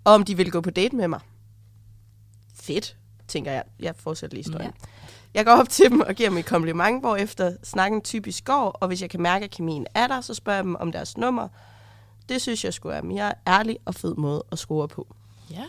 [0.05, 1.19] om de ville gå på date med mig.
[2.55, 3.63] Fedt, tænker jeg.
[3.79, 4.71] Jeg fortsætter lige historien.
[4.83, 4.87] Ja.
[5.33, 8.87] Jeg går op til dem og giver dem et kompliment, hvorefter snakken typisk går, og
[8.87, 11.47] hvis jeg kan mærke, at kemien er der, så spørger jeg dem om deres nummer.
[12.29, 15.15] Det synes jeg skulle være mere ærlig og fed måde at score på.
[15.51, 15.63] Ja.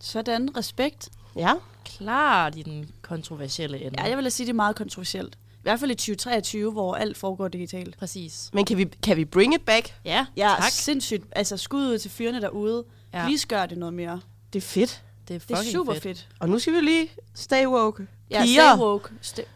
[0.00, 0.56] Sådan.
[0.56, 1.08] Respekt.
[1.36, 1.52] Ja,
[1.84, 4.02] Klart i den kontroversielle ende.
[4.02, 5.34] Ja, jeg vil sige, det er meget kontroversielt.
[5.34, 7.96] I hvert fald i 2023, hvor alt foregår digitalt.
[7.98, 8.50] Præcis.
[8.52, 9.94] men kan vi, kan vi bring it back?
[10.04, 10.70] Ja, Ja, tak.
[10.70, 11.24] sindssygt.
[11.32, 12.84] Altså, skud ud til fyrene derude.
[13.12, 13.24] Ja.
[13.26, 14.20] Please gør det noget mere.
[14.52, 15.02] Det er fedt.
[15.28, 16.02] Det er Det er super fedt.
[16.02, 16.28] fedt.
[16.40, 18.06] Og nu skal vi lige stay woke.
[18.30, 18.72] Ja, Piger.
[18.74, 19.08] stay woke.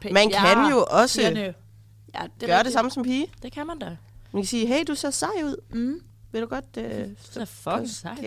[0.04, 1.54] Pa- Man ja, kan jo også pigerne.
[2.14, 3.26] Ja, det gøre det samme som pige.
[3.42, 3.96] Det kan man da.
[4.32, 5.56] Man kan sige, hey, du ser sej ud.
[5.72, 6.00] Mm.
[6.36, 8.18] Vil du godt Det er fucking sejt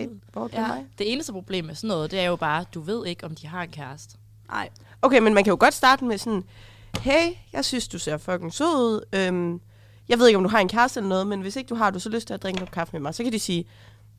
[0.52, 0.66] Ja.
[0.68, 0.86] mig?
[0.98, 3.46] Det eneste problem med sådan noget, det er jo bare, du ved ikke, om de
[3.46, 4.16] har en kæreste.
[4.48, 4.68] Nej,
[5.02, 6.44] Okay, men man kan jo godt starte med sådan,
[7.00, 9.00] hey, jeg synes, du ser fucking sød ud.
[9.12, 9.60] Øhm,
[10.08, 11.90] jeg ved ikke, om du har en kæreste eller noget, men hvis ikke du har,
[11.90, 13.64] du så lyst til at drikke en kop kaffe med mig, så kan de sige,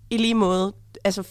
[0.10, 0.74] i lige måde,
[1.04, 1.24] altså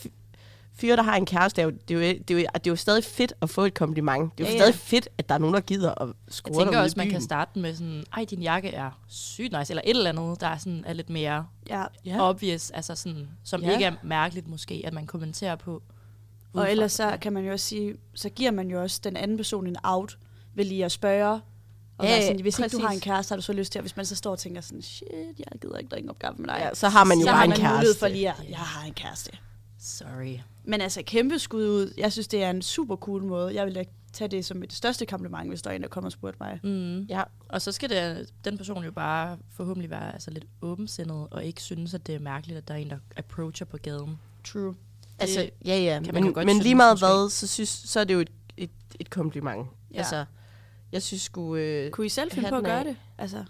[0.81, 2.71] fyre, der har en kæreste, er jo, det, er jo, det, er jo, det er
[2.71, 4.33] jo stadig fedt at få et kompliment.
[4.39, 4.71] Det er jo Ja, ja, ja.
[4.73, 7.09] stadig fedt, at der er nogen, der gider at Jeg score tænker dig også, man
[7.11, 10.47] kan starte med sådan, ej, din jakke er sygt nice, eller et eller andet, der
[10.47, 11.85] er, sådan, er lidt mere ja.
[12.21, 13.73] obvious, altså sådan, som Ja.
[13.73, 15.71] ikke er mærkeligt måske, at man kommenterer på.
[15.73, 16.61] udefra.
[16.67, 19.37] Og ellers så kan man jo også sige, så giver man jo også den anden
[19.37, 20.19] person en out
[20.55, 21.41] ved lige at spørge.
[21.99, 22.85] Og Ja, sådan, hvis ikke du præcis.
[22.85, 24.61] har en kæreste, har du så lyst til, at hvis man så står og tænker
[24.61, 25.07] sådan, shit,
[25.39, 26.57] jeg gider ikke drikke en kop kaffe med dig.
[26.61, 27.99] Ja, så har man jo så bare har en man mulighed kæreste.
[27.99, 29.31] for lige at, jeg har en kæreste.
[29.81, 30.37] Sorry.
[30.71, 31.95] Men altså, kæmpe skud ud.
[31.97, 33.55] Jeg synes, det er en super cool måde.
[33.55, 36.09] Jeg vil da tage det som et største kompliment, hvis der er en, der kommer
[36.09, 36.61] og spurgte mig.
[36.63, 37.01] Mm.
[37.03, 41.45] Ja, Og så skal det, den person jo bare forhåbentlig være altså, lidt åbensindet, og
[41.45, 44.19] ikke synes, at det er mærkeligt, at der er en, der approacher på gaden.
[44.45, 44.75] True.
[45.19, 46.01] altså, ja, ja.
[46.05, 48.31] kan man Men, godt men lige meget hvad, så, synes, så er det jo et,
[48.57, 49.67] et, et kompliment.
[49.95, 49.99] Ja.
[49.99, 50.25] Altså,
[50.93, 51.57] jeg synes sgu...
[51.57, 52.85] Øh, Kunne I selv finde på at Hatten af.
[52.85, 52.97] gøre det?
[53.19, 53.45] Altså,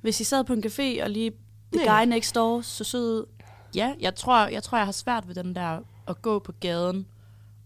[0.00, 1.32] hvis I sad på en café, og lige
[1.72, 2.04] the Nej.
[2.04, 3.26] guy next door så sød ud.
[3.74, 7.06] Ja, jeg tror, jeg tror, jeg har svært ved den der at gå på gaden,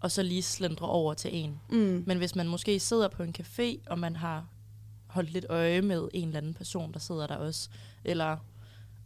[0.00, 1.60] og så lige slendre over til en.
[1.70, 2.04] Mm.
[2.06, 4.46] Men hvis man måske sidder på en café, og man har
[5.06, 7.68] holdt lidt øje med en eller anden person, der sidder der også,
[8.04, 8.36] eller,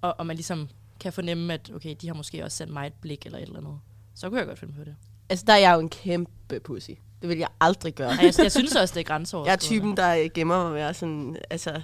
[0.01, 0.69] og, og man ligesom
[1.01, 3.59] kan fornemme, at okay, de har måske også sendt mig et blik eller et eller
[3.59, 3.79] andet,
[4.15, 4.97] så kunne jeg godt finde på det.
[5.29, 6.91] altså, der er jeg jo en kæmpe pussy.
[7.21, 8.11] Det vil jeg aldrig gøre.
[8.11, 9.51] Ej, jeg, jeg synes også, det er grænseoverskridende.
[9.51, 11.83] Jeg er typen, der øh, gemmer mig være sådan, altså,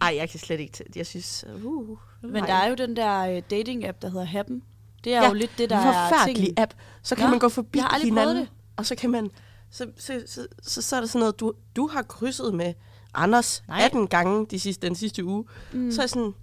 [0.00, 3.36] ej, jeg kan slet ikke, t- jeg synes, uh, Men der er jo den der
[3.36, 4.62] uh, dating-app, der hedder Happen.
[5.04, 6.74] Det er Ja, jo lidt det, der er forfærdelig app.
[7.02, 9.30] Så kan Nå, man gå forbi hinanden, og så kan man,
[9.70, 12.74] så, så, så, så, så er der sådan noget, du, du har krydset med
[13.14, 13.76] Anders Nej.
[13.78, 13.86] Nej.
[13.86, 15.44] 18 gange de sidste, den sidste uge.
[15.72, 15.90] Mm.
[15.92, 16.34] Så er jeg sådan,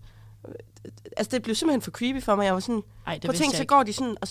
[1.17, 2.45] altså det blev simpelthen for creepy for mig.
[2.45, 4.27] Jeg var sådan, Ej, det på ting, så går de sådan og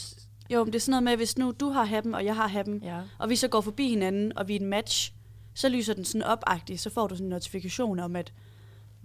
[0.51, 2.49] Jo, men det er sådan noget med, hvis nu du har happen, og jeg har
[2.49, 3.01] happen, Ja.
[3.19, 5.13] og vi så går forbi hinanden, og vi er en match,
[5.55, 8.33] så lyser den sådan op-agtigt, så får du sådan en notifikation om, at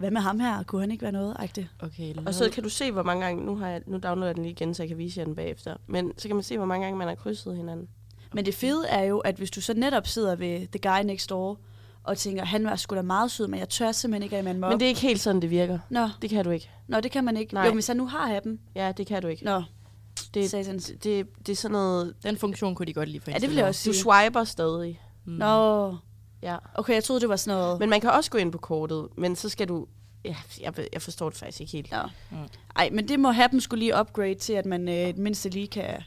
[0.00, 0.62] hvad med ham her?
[0.62, 1.66] Kunne han ikke være noget agtigt?
[1.80, 3.44] Okay, Og så kan du se, hvor mange gange...
[3.44, 5.34] Nu, har jeg, nu downloader jeg den lige igen, så jeg kan vise jer den
[5.34, 5.76] bagefter.
[5.86, 7.88] Men så kan man se, hvor mange gange man har krydset hinanden.
[8.34, 11.30] Men det fede er jo, at hvis du så netop sidder ved the guy next
[11.30, 11.58] door,
[12.04, 14.60] og tænker, han var sgu da meget sød, men jeg tør simpelthen ikke, at man
[14.60, 15.78] må Men det er ikke helt sådan, det virker.
[15.90, 16.70] Nå, Det kan du ikke.
[16.88, 17.54] nå, det kan man ikke.
[17.54, 17.66] Nej.
[17.66, 18.60] Jo, hvis han nu har happen.
[18.74, 19.44] Ja, det kan du ikke.
[19.44, 20.84] Nå, Det, det, satans.
[20.86, 22.14] det, det, det er sådan noget...
[22.22, 24.02] Den funktion kunne de godt lige få Ja, det vil jeg også Du sige.
[24.02, 25.00] swiper stadig.
[25.24, 25.32] Mm.
[25.32, 25.96] Nå,
[26.42, 26.56] Ja.
[26.74, 27.78] okay, jeg troede, det var sådan noget.
[27.80, 29.86] Men man kan også gå ind på kortet, men så skal du...
[30.24, 31.92] Ja, jeg, jeg forstår det faktisk ikke helt.
[31.92, 32.02] Ja.
[32.30, 32.36] Mm.
[32.76, 36.02] Ej, men det må happen skulle lige upgrade til, at man øh, mindste lige kan...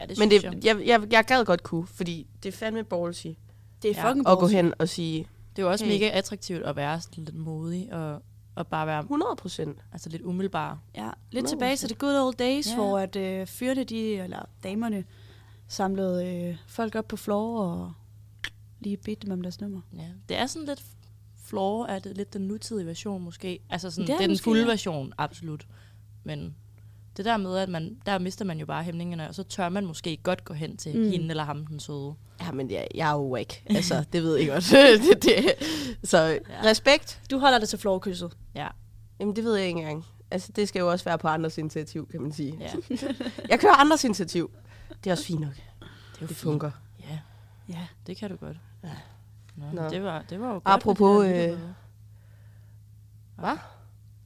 [0.00, 0.54] Ja, det Men det, jeg.
[0.64, 3.26] jeg, jeg, jeg gad godt kunne, fordi det er fandme ballsy
[3.82, 5.92] Det er Ja, fucking at gå hen og sige Det er jo også Hey.
[5.92, 8.22] mega attraktivt at være sådan lidt modig og,
[8.54, 9.78] og bare være 100 procent.
[9.92, 10.78] altså lidt umiddelbar.
[10.94, 11.48] Ja, lidt 100%.
[11.48, 12.74] tilbage til the good old days, ja.
[12.74, 15.04] hvor at øh, fyrene, de, eller damerne,
[15.68, 17.92] samlede øh, folk op på floor og
[18.80, 19.80] lige bedte dem om deres nummer.
[19.96, 20.08] Ja.
[20.28, 20.82] Det er sådan lidt
[21.44, 23.58] floor af det, lidt den nutidige version måske.
[23.70, 24.66] Altså sådan, Det er det er den fulde ja.
[24.68, 25.66] version, absolut.
[26.24, 26.56] Men
[27.16, 29.86] det der med, at man, der mister man jo bare hæmningerne, og så tør man
[29.86, 31.10] måske godt gå hen til Mm.
[31.10, 32.14] hende eller ham, den søde.
[32.40, 33.62] Ja, men jeg, jeg er jo ikke.
[33.70, 34.64] Altså, det ved jeg godt.
[35.10, 35.44] det, det.
[36.04, 36.38] Så Ja.
[36.64, 37.22] respekt.
[37.30, 38.36] Du holder dig til floorkysset.
[38.54, 38.68] Ja.
[39.20, 40.04] Jamen, det ved jeg ikke engang.
[40.30, 42.58] Altså, det skal jo også være på andres initiativ, kan man sige.
[42.60, 42.70] ja.
[43.50, 44.50] Jeg kører andres initiativ.
[45.04, 45.54] Det er også fint nok.
[45.54, 45.86] Det, er
[46.22, 46.38] jo Det fint.
[46.38, 46.70] fungerer.
[47.68, 48.56] Ja, det kan du godt.
[48.84, 48.88] Ja.
[49.56, 49.88] Nå, Nå.
[49.88, 50.62] Det, var, det var jo godt.
[50.64, 51.58] Apropos, øh.
[53.38, 53.56] Hvad?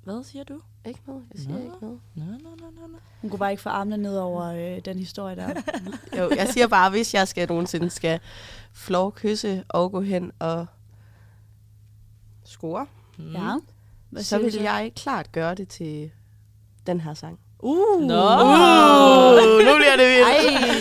[0.05, 0.61] Hvad siger du?
[0.85, 1.23] Ikke noget.
[1.35, 1.65] Jeg siger Nå.
[1.65, 2.01] ikke noget.
[2.15, 2.99] Nå, nå, nå, nå, nå.
[3.21, 5.49] Hun kunne bare ikke få armene ned over øh, den historie der.
[6.19, 8.21] Jo, jeg siger bare, hvis jeg skal nogensinde skal
[8.73, 10.67] flov kysse og gå hen og
[12.45, 12.87] score,
[13.19, 13.33] Mm.
[13.33, 13.55] ja.
[14.11, 16.11] Hvad så vil jeg klart gøre det til
[16.87, 17.39] den her sang.
[17.59, 18.25] Uh, Nå.
[18.25, 19.37] Uh,
[19.67, 20.29] nu bliver det vildt.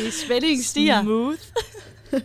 [0.05, 1.03] Ej, spændingen stiger.
[1.03, 1.39] Smooth.
[2.10, 2.18] Det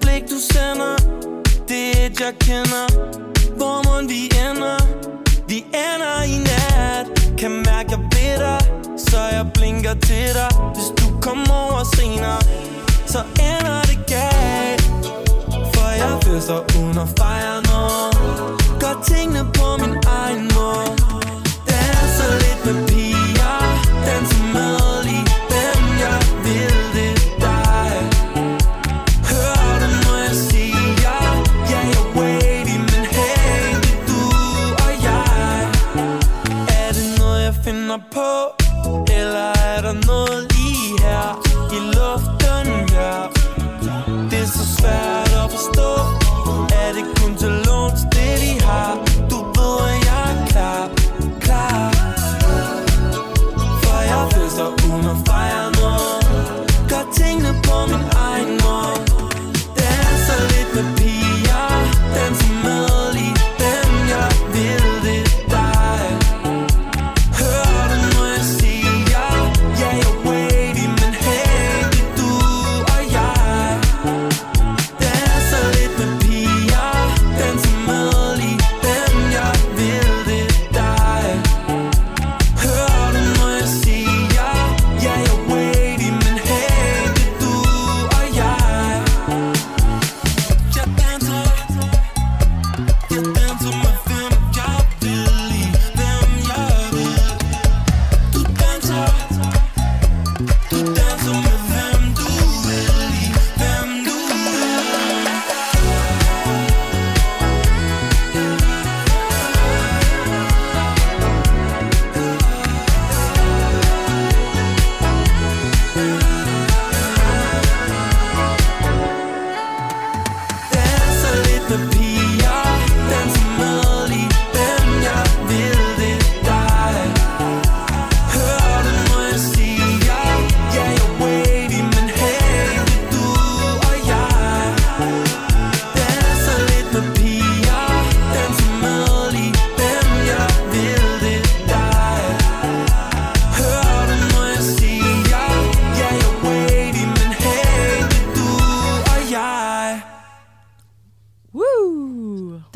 [0.00, 0.96] blik du sender
[1.68, 2.86] Det er et jeg kender.
[3.56, 4.78] Hvor må vi ender?
[5.48, 7.06] Vi ender i nat.
[7.38, 8.60] Kan mærke jeg ved dig
[8.98, 10.50] Så jeg blinker til dig.
[10.74, 12.81] Hvis du kommer over senere.
[13.12, 14.82] Så ender det galt.
[15.74, 18.12] For jeg fester uden at fejre noget.
[18.80, 20.92] Gør tingene på min egen måde.
[21.66, 23.01] Det er så lidt med piger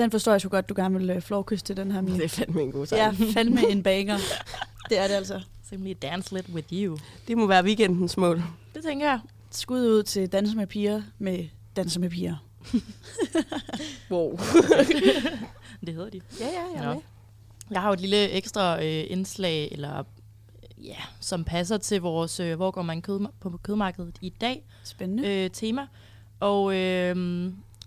[0.07, 2.15] Den forstår jeg så godt, du gerne vil øh, floorkysse til den her, Mie.
[2.15, 3.01] Det er fandme en god sang.
[3.01, 4.19] Ja, fandme en banger.
[4.91, 5.41] Det er det altså.
[5.69, 6.99] Simply dance lidt with you.
[7.29, 8.43] Det må være weekendens mål.
[8.75, 9.21] Det tænker jeg.
[9.51, 12.37] Skud ud til Danser med piger med Danser med piger.
[14.11, 14.39] Wow.
[15.87, 16.21] Det hedder de.
[16.41, 16.47] Ja,
[16.77, 17.03] ja, Nå.
[17.71, 20.03] Jeg har jo et lille ekstra øh, indslag, eller
[20.83, 25.29] ja, som passer til vores, øh, hvor går man kød, på kødmarkedet i dag, Spændende.
[25.45, 25.87] øh, tema.
[26.41, 27.17] Og øh,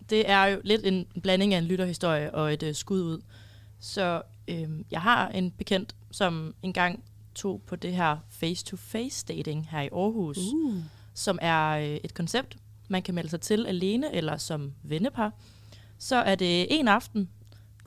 [0.09, 3.21] det er jo lidt en blanding af en lytterhistorie og et øh, skud ud.
[3.79, 7.03] Så øh, jeg har en bekendt, som engang
[7.35, 10.75] tog på det her face-to-face dating her i Aarhus, uh.
[11.13, 12.57] som er øh, et koncept,
[12.87, 15.33] man kan melde sig til alene eller som vennepar.
[15.97, 17.29] Så er det en aften,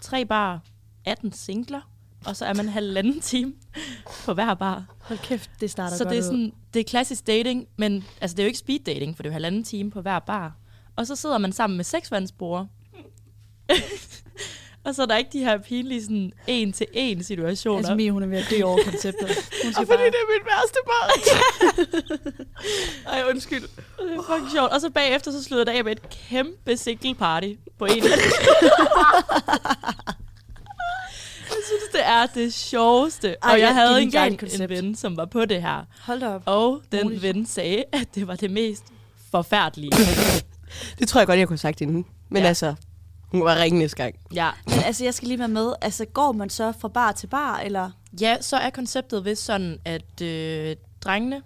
[0.00, 0.60] tre bar,
[1.04, 1.80] 18 singler,
[2.26, 3.52] og så er man halvanden time
[4.24, 4.94] på hver bar.
[5.00, 6.26] Hold kæft, det starter Så godt det er, ud.
[6.26, 9.28] sådan, det er klassisk dating, men altså, det er jo ikke speed dating, for det
[9.28, 10.56] er jo halvanden time på hver bar.
[10.96, 12.68] Og så sidder man sammen med seksvandsbrugere.
[14.84, 17.78] og så er der ikke de her pinlige sådan, en-til-en situationer.
[17.78, 19.28] Altså, Mie, hun er ved at dø over konceptet.
[19.62, 19.98] Hun Og fordi bare...
[19.98, 21.20] det er mit værste barn.
[23.14, 23.62] Ej, undskyld.
[23.62, 23.68] det
[24.16, 24.72] er fucking sjovt.
[24.72, 28.04] Og så bagefter, så slutter det af med et kæmpe single party på en.
[28.04, 28.12] jeg
[31.66, 33.36] synes, det er det sjoveste.
[33.42, 34.70] Ej, og jeg havde engang en koncept.
[34.70, 35.84] ven, som var på det her.
[36.00, 36.42] Hold op.
[36.46, 37.22] Og den Roligt.
[37.22, 38.84] ven sagde, at det var det mest
[39.30, 39.92] forfærdelige.
[40.98, 42.06] Det tror jeg godt, jeg kunne have sagt inden.
[42.28, 42.48] Men Ja.
[42.48, 42.74] altså,
[43.26, 44.14] hun var ringe næste gang.
[44.34, 44.50] ja.
[44.66, 45.72] Men altså, jeg skal lige være med.
[45.80, 47.90] Altså, går man så fra bar til bar, eller...
[48.20, 51.42] Ja, så er konceptet vist sådan, at øh, drengene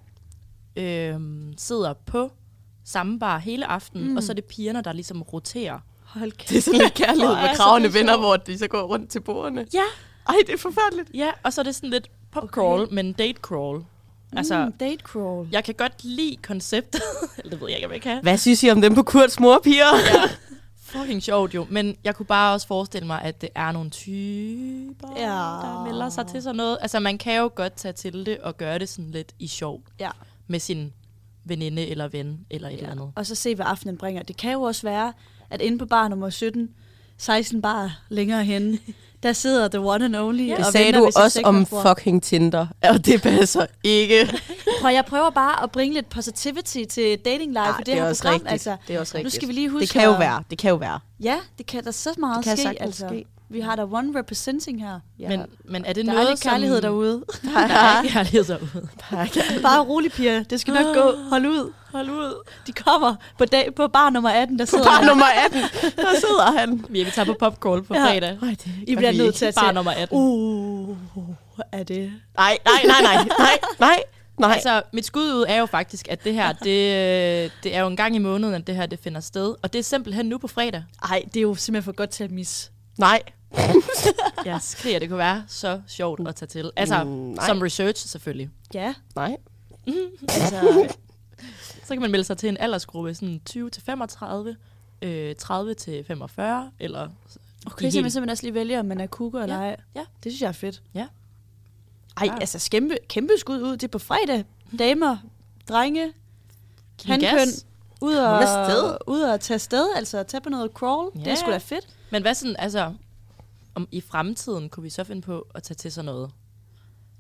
[0.76, 1.20] øh,
[1.56, 2.32] sidder på
[2.84, 4.10] samme bar hele aftenen, Mm.
[4.10, 4.16] mm.
[4.16, 5.78] og så er det pigerne, der ligesom roterer.
[6.04, 6.48] Hold kæft.
[6.50, 9.66] Det er sådan lidt kærlighed med kravende venner, hvor de så går rundt til bordene.
[9.74, 9.82] Ja.
[10.28, 11.10] Ej, det er forfærdeligt.
[11.14, 12.94] Ja, og så er det sådan lidt popcrawl, okay.
[12.94, 13.84] men date crawl.
[14.32, 15.48] Altså, mm, date crawl.
[15.52, 17.02] jeg kan godt lide konceptet.
[17.38, 18.22] Eller det ved jeg ikke, om jeg kan.
[18.22, 19.84] Hvad synes I om dem på Kurts morpiger?
[20.14, 20.30] Ja.
[21.00, 21.66] Fucking sjovt jo.
[21.70, 25.22] Men jeg kunne bare også forestille mig, at det er nogle typer, Ja.
[25.26, 26.78] der melder sig til sådan noget.
[26.80, 29.80] Altså, man kan jo godt tage til det og gøre det sådan lidt i sjov.
[30.00, 30.10] Ja.
[30.46, 30.92] Med sin
[31.44, 32.76] veninde eller ven eller et Ja.
[32.76, 33.10] eller andet.
[33.14, 34.22] Og så se, hvad aftenen bringer.
[34.22, 35.12] Det kan jo også være,
[35.50, 36.68] at inde på bar nummer 17,
[37.18, 38.78] 16 bar længere henne,
[39.26, 40.42] der sidder the one and only.
[40.48, 42.66] Det og sagde venter du også om fucking Tinder.
[42.82, 44.40] Og det passer ikke.
[44.80, 48.08] Prøv, jeg prøver bare at bringe lidt positivity til dating life Ej, for det, her
[48.08, 48.34] også program.
[48.34, 48.52] rigtigt.
[48.52, 49.34] Altså, det er også nu rigtigt.
[49.34, 50.42] skal vi lige huske det kan jo være.
[50.50, 51.00] Det kan jo være.
[51.20, 52.82] Ja, det kan der så meget Det kan ske.
[52.82, 53.06] Altså.
[53.08, 53.24] ske.
[53.48, 55.00] Vi har der one representing her.
[55.18, 55.28] Ja.
[55.28, 56.82] Men, men er det Der er noget, lidt kærlighed som...
[56.82, 57.24] derude.
[57.54, 58.88] Der er ikke kærlighed derude.
[59.62, 60.42] Bare rolig, piger.
[60.42, 61.12] Det skal nok gå.
[61.30, 61.72] Hold ud.
[61.92, 62.44] Hold ud.
[62.66, 65.06] De kommer på, dag, på bar nummer 18, der På sidder bar han.
[65.06, 65.60] nummer 18,
[66.04, 66.84] der sidder han.
[66.88, 68.04] Vi, vi tager på popcorn på Ja.
[68.04, 68.38] fredag.
[68.42, 70.18] Ej, det I bliver nødt til at Bar nummer 18.
[70.18, 70.96] Uh,
[71.72, 72.12] er det...
[72.36, 74.02] Nej, nej, nej, nej, nej, nej,
[74.38, 74.52] nej.
[74.52, 76.70] Altså, mit skud ud er jo faktisk, at det her, det,
[77.44, 79.54] øh, det er jo en gang i måneden, at det her det finder sted.
[79.62, 80.84] Og det er simpelthen nu på fredag.
[81.02, 82.70] Ej, det er jo simpelthen for godt til at misse.
[82.98, 83.20] nej.
[84.44, 86.70] Jeg skriger, det kunne være så sjovt at tage til.
[86.76, 88.50] Altså, Mm, som research selvfølgelig.
[88.74, 89.36] Ja, Nej.
[90.22, 90.88] altså...
[91.84, 94.56] Så kan man melde sig til en aldersgruppe, sådan 20 til 35,
[95.02, 97.08] øh, 30 til 45, eller...
[97.66, 99.76] Okay, så man simpelthen også lige vælger, om man er kukker eller ej.
[99.94, 100.00] ja.
[100.24, 100.82] Det synes jeg er fedt.
[100.94, 101.06] Ja.
[102.16, 102.34] Ej, Ja.
[102.40, 103.72] altså kæmpe, kæmpe skud ud.
[103.72, 104.44] Det er på fredag.
[104.78, 105.16] Damer,
[105.68, 106.12] drenge,
[107.20, 107.66] gas.
[108.00, 111.10] Ud og, ud og tage sted, altså tage på noget crawl.
[111.14, 111.20] Ja.
[111.20, 111.86] Det er sgu da fedt.
[112.10, 112.94] Men hvad sådan, altså...
[113.76, 116.30] Om i fremtiden kunne vi så finde på at tage til sådan noget?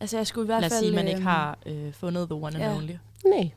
[0.00, 0.82] Altså jeg skulle i hvert Lad os fald...
[0.84, 2.76] sige, at man ikke øhm, har øh, fundet the one and ja.
[2.76, 2.92] only.
[3.24, 3.50] Nej.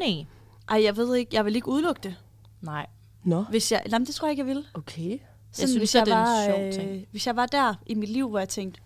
[0.00, 0.26] Nej.
[0.68, 2.16] Ej, jeg ved ikke, jeg vil ikke udelukke det.
[2.60, 2.86] Nej.
[3.24, 3.42] Nå.
[3.42, 4.66] Hvis jeg, jamen, det tror jeg ikke, jeg vil.
[4.74, 5.18] Okay.
[5.52, 7.06] Sådan, synes, hvis, at jeg det er en var, sjov øh, ting.
[7.10, 8.80] hvis jeg var der i mit liv, hvor jeg tænkte,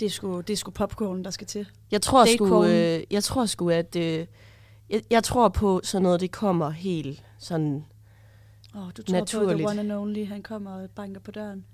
[0.00, 1.66] det er sgu, det er sgu popcorn, der skal til.
[1.90, 4.26] Jeg tror sgu, øh, jeg tror sgu, at øh,
[4.90, 7.84] jeg, jeg tror på sådan noget, det kommer helt sådan,
[8.74, 9.58] Åh, oh, du tror på Naturligt.
[9.58, 11.64] the one and only, han kommer og banker på døren.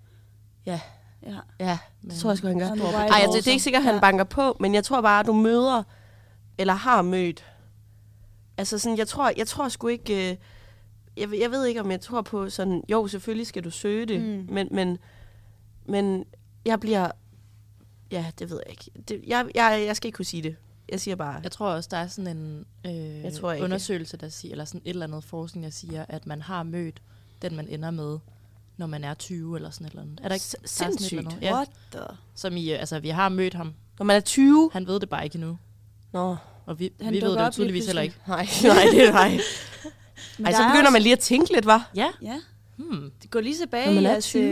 [0.67, 0.81] Ja.
[1.27, 1.37] Ja.
[1.61, 2.67] ja, det tror jeg sgu, han gør.
[2.67, 4.01] Ej, altså, det er ikke sikkert, at han Ja.
[4.01, 5.83] banker på, men jeg tror bare, at du møder,
[6.59, 7.45] eller har mødt,
[8.59, 10.37] altså sådan, jeg tror, jeg tror sgu ikke, øh,
[11.17, 14.07] jeg, ved- jeg ved ikke, om jeg tror på sådan, jo, selvfølgelig skal du søge
[14.07, 14.47] det, Mm.
[14.55, 14.99] men, men,
[15.87, 16.25] men
[16.65, 17.11] jeg bliver,
[18.11, 18.91] ja, det ved jeg ikke.
[19.09, 20.57] Det, jeg, jeg, jeg skal ikke kunne sige det.
[20.89, 23.65] Jeg siger bare, Jeg tror også, der er sådan en øh, Jeg tror ikke.
[23.65, 27.03] undersøgelse, der siger, eller sådan et eller andet forskning, der siger, at man har mødt
[27.43, 28.19] den, man ender med,
[28.77, 30.21] når man er 20 eller sådan et eller andet.
[30.23, 31.19] Er der ikke S- der er sådan et sindssygt.
[31.19, 31.43] eller andet?
[31.47, 32.01] Ja, What the?
[32.35, 33.75] som i, øh, altså, vi har mødt ham.
[33.99, 35.59] når man er 20, Han ved det bare ikke endnu.
[36.13, 38.15] nå, Og vi, Han vi ved det jo tydeligvis heller ikke.
[38.29, 39.29] nej, nej, det er nej.
[40.45, 41.91] Ej, så er begynder også- man lige at tænke lidt, var.
[41.97, 42.09] Ja.
[42.23, 42.41] Ja,
[42.77, 43.13] Hmm.
[43.31, 44.43] gå lige tilbage man i er jeres, 20.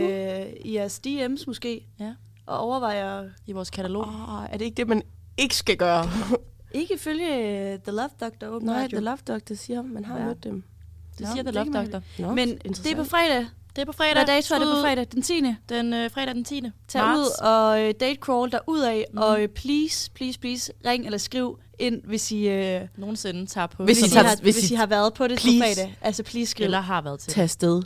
[0.41, 2.13] øh, i jeres DM's måske, Ja.
[2.45, 4.07] og overvejer, I vores katalog.
[4.07, 5.01] Oh, er det ikke det, man
[5.37, 6.09] ikke skal gøre?
[6.73, 7.35] ikke ifølge
[7.73, 8.97] øh, The Love Doctor åbenbart Nej, jo.
[8.97, 10.21] The Love Doctor siger, man har Ja.
[10.21, 10.27] ja.
[10.27, 10.63] mødt dem.
[11.19, 12.01] Det siger The det Love kan man- Doctor.
[12.19, 13.45] Nå, Men det er på fredag,
[13.75, 14.13] Det er på fredag.
[14.13, 15.07] Hvad dato er det på Ud- fredag?
[15.11, 15.33] Den 10.
[15.69, 16.61] Den øh, fredag den 10.
[16.87, 17.19] Tag marts.
[17.19, 19.17] ud og øh, date crawl derud af, Mm.
[19.17, 23.83] og øh, please, please, please, ring eller skriv ind, hvis I, øh, Nogensinde tager på.
[23.85, 25.57] Hvis hvis, I tager- har, hvis hvis I- I har været på det Please.
[25.59, 25.97] på fredag.
[26.01, 26.63] Altså, please skriv.
[26.65, 27.33] Eller har været til.
[27.33, 27.81] Tag afsted.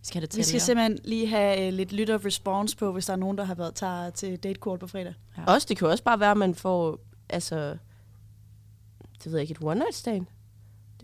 [0.00, 3.06] Vi skal have det Vi skal simpelthen lige have øh, lidt lytter response på, hvis
[3.06, 5.14] der er nogen, der har været tager til date call på fredag.
[5.38, 5.42] Ja.
[5.52, 6.98] Også, det kan også bare være, at man får,
[7.30, 7.56] altså,
[9.24, 10.26] det ved jeg ikke, et one night stand.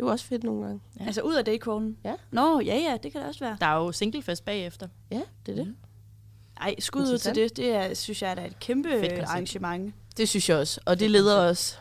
[0.00, 0.80] Det er jo også fedt nogle gange.
[1.00, 1.04] Ja.
[1.06, 1.96] Altså ud af date callen.
[2.04, 2.14] Ja.
[2.30, 3.56] Nå, ja, ja, det kan det også være.
[3.60, 4.88] Der er jo singlefest bagefter.
[5.10, 5.66] Ja, det er det.
[5.66, 5.76] Mhm.
[6.60, 7.56] Ej, skud ud til det.
[7.56, 9.94] Det er, synes jeg, er da et kæmpe Fedt arrangement.
[10.16, 10.80] Det synes jeg også.
[10.86, 11.78] Og det leder os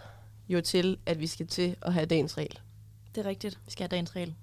[0.49, 2.59] jo til, at vi skal til at have dagens regel.
[3.15, 3.59] Det er rigtigt.
[3.65, 4.34] Vi skal have dagens regel.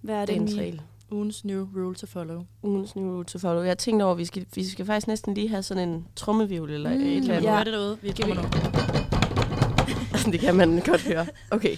[0.00, 0.28] Hvad er det?
[0.28, 0.62] Dagens Mie?
[0.62, 0.80] regel.
[1.10, 2.44] Ugens new rule to follow.
[2.62, 3.62] Ugens new rule to follow.
[3.62, 6.70] Jeg tænkte over, at vi skal, vi skal faktisk næsten lige have sådan en trommevivl
[6.70, 7.44] eller Mm, mm, et eller Kan andet.
[7.46, 7.54] Ja.
[7.54, 7.98] høre det derude?
[8.02, 10.32] Vi kommer nu.
[10.32, 11.26] det kan man godt høre.
[11.50, 11.76] Okay.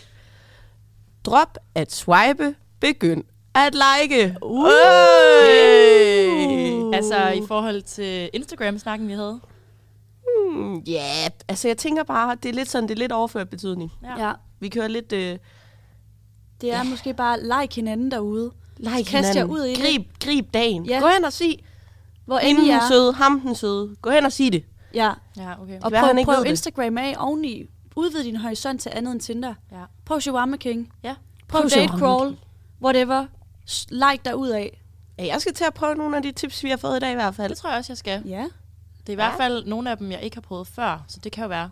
[1.26, 2.54] Drop at swipe.
[2.80, 3.24] Begynd
[3.54, 4.36] at like.
[4.42, 4.66] Uh.
[6.94, 9.40] Altså i forhold til Instagram-snakken, vi havde.
[10.50, 11.30] Hmm, Ja, yeah.
[11.48, 13.92] altså jeg tænker bare, det er lidt sådan, det er lidt overført betydning.
[14.18, 14.32] Ja.
[14.60, 15.18] Vi kører lidt uh,
[16.60, 18.50] Det er måske bare like hinanden derude.
[18.78, 19.50] like Kast jer hinanden.
[19.56, 19.78] ud i det.
[19.84, 20.86] grib, grib dagen.
[20.86, 20.98] Ja.
[21.00, 21.58] Gå hen og sig,
[22.26, 22.88] Hvor hende end I den er.
[22.88, 23.96] søde, ham den søde.
[24.02, 24.64] Gå hen og sig det.
[24.94, 25.12] Ja.
[25.36, 25.78] Ja, okay.
[25.82, 26.44] Og prøv, prøv.
[26.46, 27.62] Instagram af oveni.
[27.96, 29.54] Udvid din horisont til andet end Tinder.
[29.72, 29.82] Ja.
[30.04, 30.92] Prøv Shawarma King.
[31.02, 31.14] Ja.
[31.48, 32.36] Prøv, Prøv date crawl.
[32.82, 33.26] Whatever.
[33.90, 34.82] Like derud af.
[35.18, 37.10] Ja, jeg skal til at prøve nogle af de tips, vi har fået i dag
[37.12, 37.48] i hvert fald.
[37.50, 38.22] Det tror jeg også, jeg skal.
[38.26, 38.46] Ja.
[39.00, 41.32] Det er i hvert fald nogle af dem, jeg ikke har prøvet før, så det
[41.32, 41.70] kan jo være.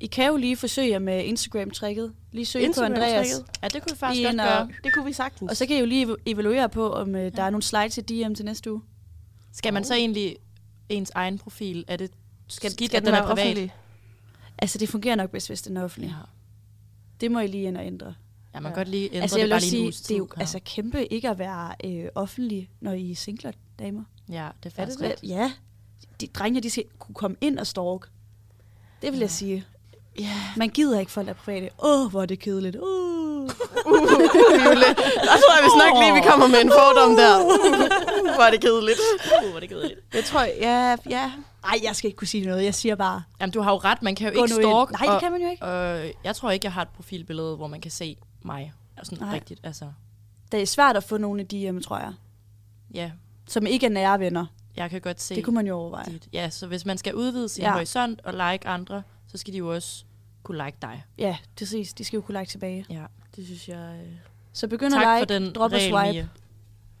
[0.00, 2.12] I kan jo lige forsøge jer med Instagram-tricket.
[2.32, 3.04] Lige søge på Instagram-tricket.
[3.04, 3.42] Andreas.
[3.62, 4.58] Ja, det kunne vi faktisk godt gøre.
[4.60, 5.50] og- Det kunne vi sagtens.
[5.50, 7.98] Og så kan I jo lige ev- evaluere på, om øh, der er nogle slides
[7.98, 8.82] i DM til næste uge.
[9.52, 10.36] Skal man så egentlig
[10.88, 11.84] ens egen profil?
[11.88, 12.10] Er det
[12.48, 13.38] skal, skidt, skal at den den er privat?
[13.46, 13.74] offentlig?
[14.62, 16.10] Altså, det fungerer nok bedst, hvis den er offentlig.
[16.10, 16.16] Ja.
[16.16, 16.22] Ja.
[17.20, 18.14] Det må I lige ind og ændre.
[18.54, 20.18] ja, man kan godt lige ændre altså, jeg det vil bare lige sige, det er
[20.18, 24.04] jo altså, kæmpe ikke at være øh, offentlig, når I er singler, damer.
[24.28, 25.08] Ja, det er faktisk det?
[25.08, 25.32] rigtigt.
[25.32, 25.52] Ja.
[26.20, 28.08] De drenge, de skal kunne komme ind og stalk.
[29.02, 29.20] Det vil ja.
[29.20, 29.64] jeg sige.
[30.18, 30.36] Ja.
[30.56, 31.68] Man gider ikke folk, der er private.
[31.78, 32.76] Åh, oh, hvor er det kedeligt.
[32.76, 33.50] Uh.
[34.64, 34.88] Jule.
[35.26, 37.34] Der tror jeg, vi snakker lige, vi kommer med en fordom der.
[38.34, 38.98] Hvor er det kedeligt.
[39.42, 40.00] Uh, hvor er det kedeligt.
[40.14, 41.32] Jeg tror, ja, ja.
[41.64, 42.64] Ej, jeg skal ikke kunne sige noget.
[42.64, 44.02] Jeg siger bare, Jamen, du har jo ret.
[44.02, 44.86] Man kan jo ikke nu ind.
[44.88, 45.00] stalk.
[45.00, 45.64] Nej, det kan man jo ikke.
[45.64, 48.72] og, og, jeg tror ikke, jeg har et profilbillede, hvor man kan se mig.
[48.98, 49.34] Og sådan Nej.
[49.34, 49.92] rigtigt, altså.
[50.52, 52.12] Det er svært at få nogle af de hjemme, tror jeg.
[52.94, 53.10] Ja,
[53.48, 54.46] Som ikke er nære venner.
[54.76, 56.04] jeg kan godt se Det kunne man jo overveje.
[56.06, 56.28] dit.
[56.32, 57.72] Ja, så hvis man skal udvide sin ja.
[57.72, 60.04] Horisont og like andre, så skal de jo også
[60.42, 61.04] kunne like dig.
[61.18, 61.92] Ja, præcis.
[61.92, 62.86] De skal jo kunne like tilbage.
[62.90, 63.04] Ja.
[63.36, 64.00] Det synes jeg...
[64.06, 64.12] øh,
[64.52, 66.12] Så begynd tak at like, drop og swipe.
[66.12, 66.28] Mia.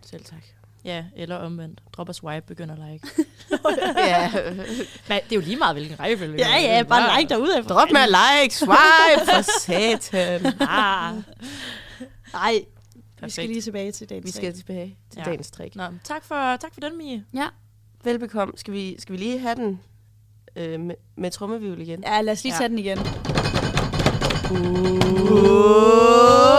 [0.02, 0.44] Selv tak.
[0.84, 1.80] Ja, eller omvendt.
[1.92, 3.08] Drop og swipe, begynder at like.
[3.96, 4.30] ja.
[5.08, 6.38] Nej, det er jo lige meget, hvilken rækkefølge.
[6.48, 7.74] Ja, ja, bare like derude efter.
[7.74, 8.08] Drop med at
[8.42, 10.46] like, swipe, for satan.
[10.60, 11.14] Ah.
[12.32, 12.64] Nej, vi
[13.16, 13.32] Perfekt.
[13.32, 15.24] skal lige tilbage til dagens Vi skal tilbage til Ja.
[15.30, 15.76] dagens trick.
[15.76, 17.24] Nå, tak for, tak for den, Mie.
[17.34, 17.46] Ja.
[18.04, 18.54] Velbekomme.
[18.56, 19.80] Skal vi, skal vi lige have den
[20.56, 22.04] øh, med, med trommevivl igen?
[22.06, 22.58] ja, lad os lige Ja.
[22.58, 22.98] tage den igen.
[24.50, 26.49] Uh, drop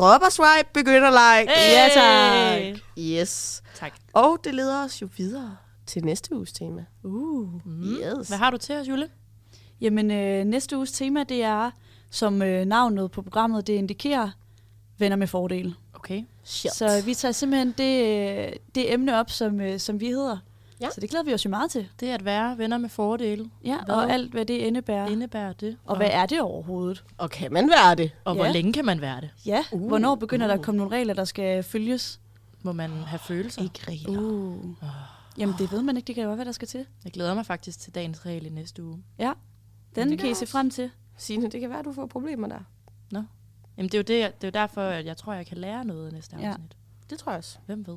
[0.00, 1.52] og swipe, begynder like.
[1.52, 1.72] Hey!
[1.72, 2.80] Ja, tak.
[2.98, 3.62] Yes.
[3.74, 3.92] Tak.
[4.12, 6.84] Og det leder os jo videre til næste uges tema.
[7.02, 7.66] Uh.
[7.66, 7.82] Mm.
[7.82, 8.28] Yes.
[8.28, 9.08] Hvad har du til os, Jule?
[9.80, 11.70] Jamen, øh, næste uges tema, det er,
[12.10, 14.30] som øh, navnet på programmet, det indikerer,
[14.98, 15.74] venner med fordel.
[15.94, 16.22] Okay.
[16.44, 16.72] Shit.
[16.74, 20.38] Så vi tager simpelthen det, øh, det emne op, som, øh, som vi hedder.
[20.80, 20.90] Ja.
[20.90, 21.88] Så det glæder vi os jo meget til.
[22.00, 23.50] Det er at være venner med fordele.
[23.64, 23.94] Ja, Hvad?
[23.94, 25.04] og alt, hvad det indebærer.
[25.04, 25.10] Ja.
[25.12, 25.76] Indebærer det.
[25.84, 27.04] Og hvad er det overhovedet?
[27.18, 28.10] Og kan man være det?
[28.24, 28.42] og Ja.
[28.42, 29.30] hvor længe kan man være det?
[29.46, 30.48] Ja, Uh, uh, hvornår begynder uh.
[30.48, 30.60] der uh.
[30.60, 32.20] at komme nogle regler, der skal følges?
[32.62, 33.62] Må man have følelser?
[33.62, 34.20] Ikke regler.
[34.20, 34.64] Uh.
[35.38, 36.06] Jamen, det ved man ikke.
[36.06, 36.86] Det kan jo være, hvad der skal til.
[37.04, 39.02] Jeg glæder mig faktisk til dagens regel i næste uge.
[39.18, 39.32] Ja,
[39.94, 40.90] den kan I se frem til.
[41.16, 42.58] Signe, det kan være, du får problemer der.
[43.76, 45.84] Jamen, det er jo, det, det er jo derfor, at jeg tror, jeg kan lære
[45.84, 46.48] noget næste Ja.
[46.48, 46.76] afsnit.
[47.10, 47.58] Det tror jeg også.
[47.66, 47.96] Hvem ved?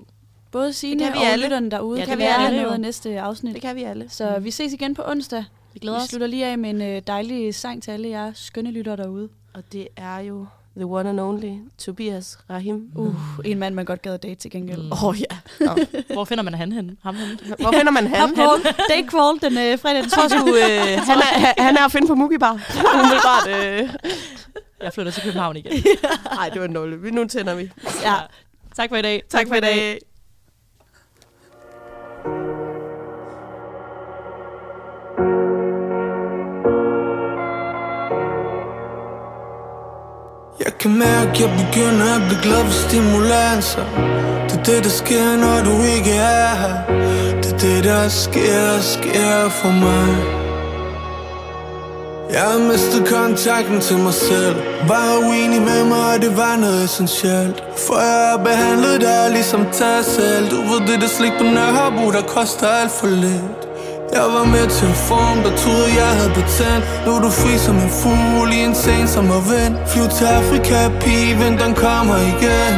[0.51, 1.45] Både Signe kan vi og alle.
[1.45, 3.53] lytterne derude Ja, det kan kan vi alle noget af næste afsnit.
[3.53, 4.05] Det kan vi alle.
[4.09, 5.43] Så vi ses igen på onsdag.
[5.73, 6.09] Vi glæder Vi os.
[6.09, 9.29] slutter lige af med en øh, dejlig sang til alle jer skønne lyttere derude.
[9.53, 10.45] Og det er jo
[10.75, 12.89] the one and only Tobias Rahim.
[12.95, 14.81] Uh, en mand, man godt gad at date til gengæld.
[14.81, 14.91] Mm.
[14.91, 15.35] Åh oh, ja.
[16.13, 16.95] Hvor finder man han henne?
[17.03, 17.37] Ham henne?
[17.59, 18.35] Hvor finder man ham?
[18.35, 18.61] Crawl.
[18.89, 20.35] Date crawl den øh, fredag den Jeg tror 10.
[20.37, 22.51] sgu, øh, han, er, han- han er at finde på Mugi Bar.
[22.95, 23.47] Umiddelbart.
[23.49, 23.89] Øh.
[24.83, 25.83] Jeg flytter til København igen.
[26.35, 27.03] Nej, det var en nul.
[27.03, 27.71] Vi- Nu tænder vi.
[28.03, 28.13] Ja.
[28.75, 29.23] Tak for i dag.
[29.29, 29.99] Tak for i dag.
[40.65, 43.85] Jeg kan mærke, jeg begynder at blive glad for stimulanser
[44.49, 46.75] Det er det, der sker, når du ikke er her.
[47.41, 50.09] Det er det, der sker, sker for mig.
[52.33, 54.55] Jeg har mistet kontakten til mig selv.
[54.87, 57.63] Var uenig med mig, og det var noget essentielt.
[57.87, 60.49] For jeg har behandlet dig ligesom dig selv.
[60.51, 63.60] Du ved det, der slik på Nørrebro, der koster alt for lidt
[64.13, 67.57] jeg var med til en form, der troede jeg havde betændt Nu er du fri
[67.57, 69.75] som en fugl i en sen sommervind.
[69.87, 72.75] Flyv til Afrika, pige, vinteren kommer igen.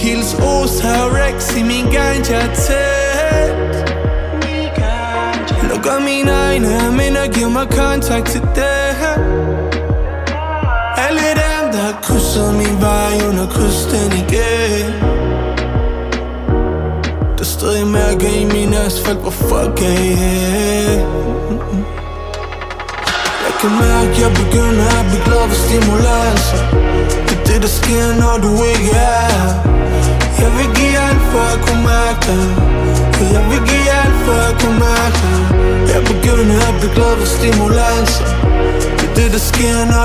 [0.00, 3.76] Hils Os her Rex i min ganja tæt
[5.70, 8.96] Lukker mine egne minder, giver mig kontakt til det.
[11.08, 15.05] Alle dem, der har krydset min vej under kysten igen
[17.66, 20.90] stadig mærker i min asfalt, hvor fuck er I her?
[23.46, 26.60] Jeg kan mærke, jeg begynder at blive glad for stimulanser
[27.26, 29.42] Det er det, der sker, når du ikke er.
[30.42, 32.46] Jeg vil give alt for at kunne mærke dig.
[33.34, 35.40] Jeg vil give alt for at kunne mærke dig.
[35.92, 38.24] Jeg begynder at blive glad for stimulanser
[38.98, 39.95] Det er det, der sker, når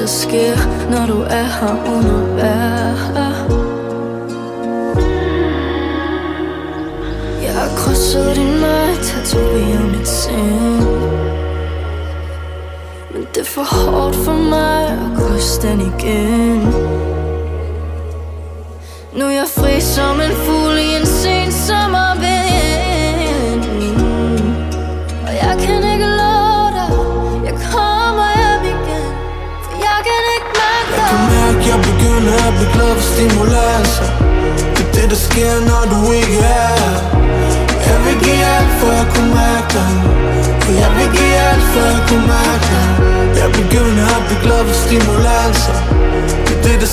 [0.00, 0.56] der sker,
[0.90, 3.30] når du er her under vejr
[7.42, 10.86] Jeg har krydset din vej, tatoveret mit sind.
[13.12, 16.60] Men det er for hårdt for mig at krydse den igen.
[19.16, 20.59] Nu er jeg fri som en fugl.
[32.20, 34.08] Jeg begynder at blive glad for stimulanser
[34.76, 36.98] Det er det, der sker, når du ikke er her.
[37.88, 39.92] Jeg vil give alt for at kunne mærke dig
[40.62, 42.88] For jeg vil give alt for at kunne mærke dig
[43.40, 45.78] Jeg begynder at blive glad for stimulanser
[46.46, 46.90] Det er det,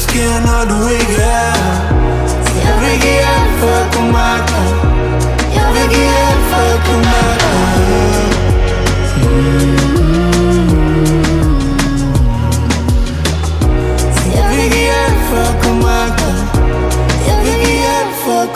[15.77, 16.29] kumaka.
[17.29, 18.53] If you ever fuck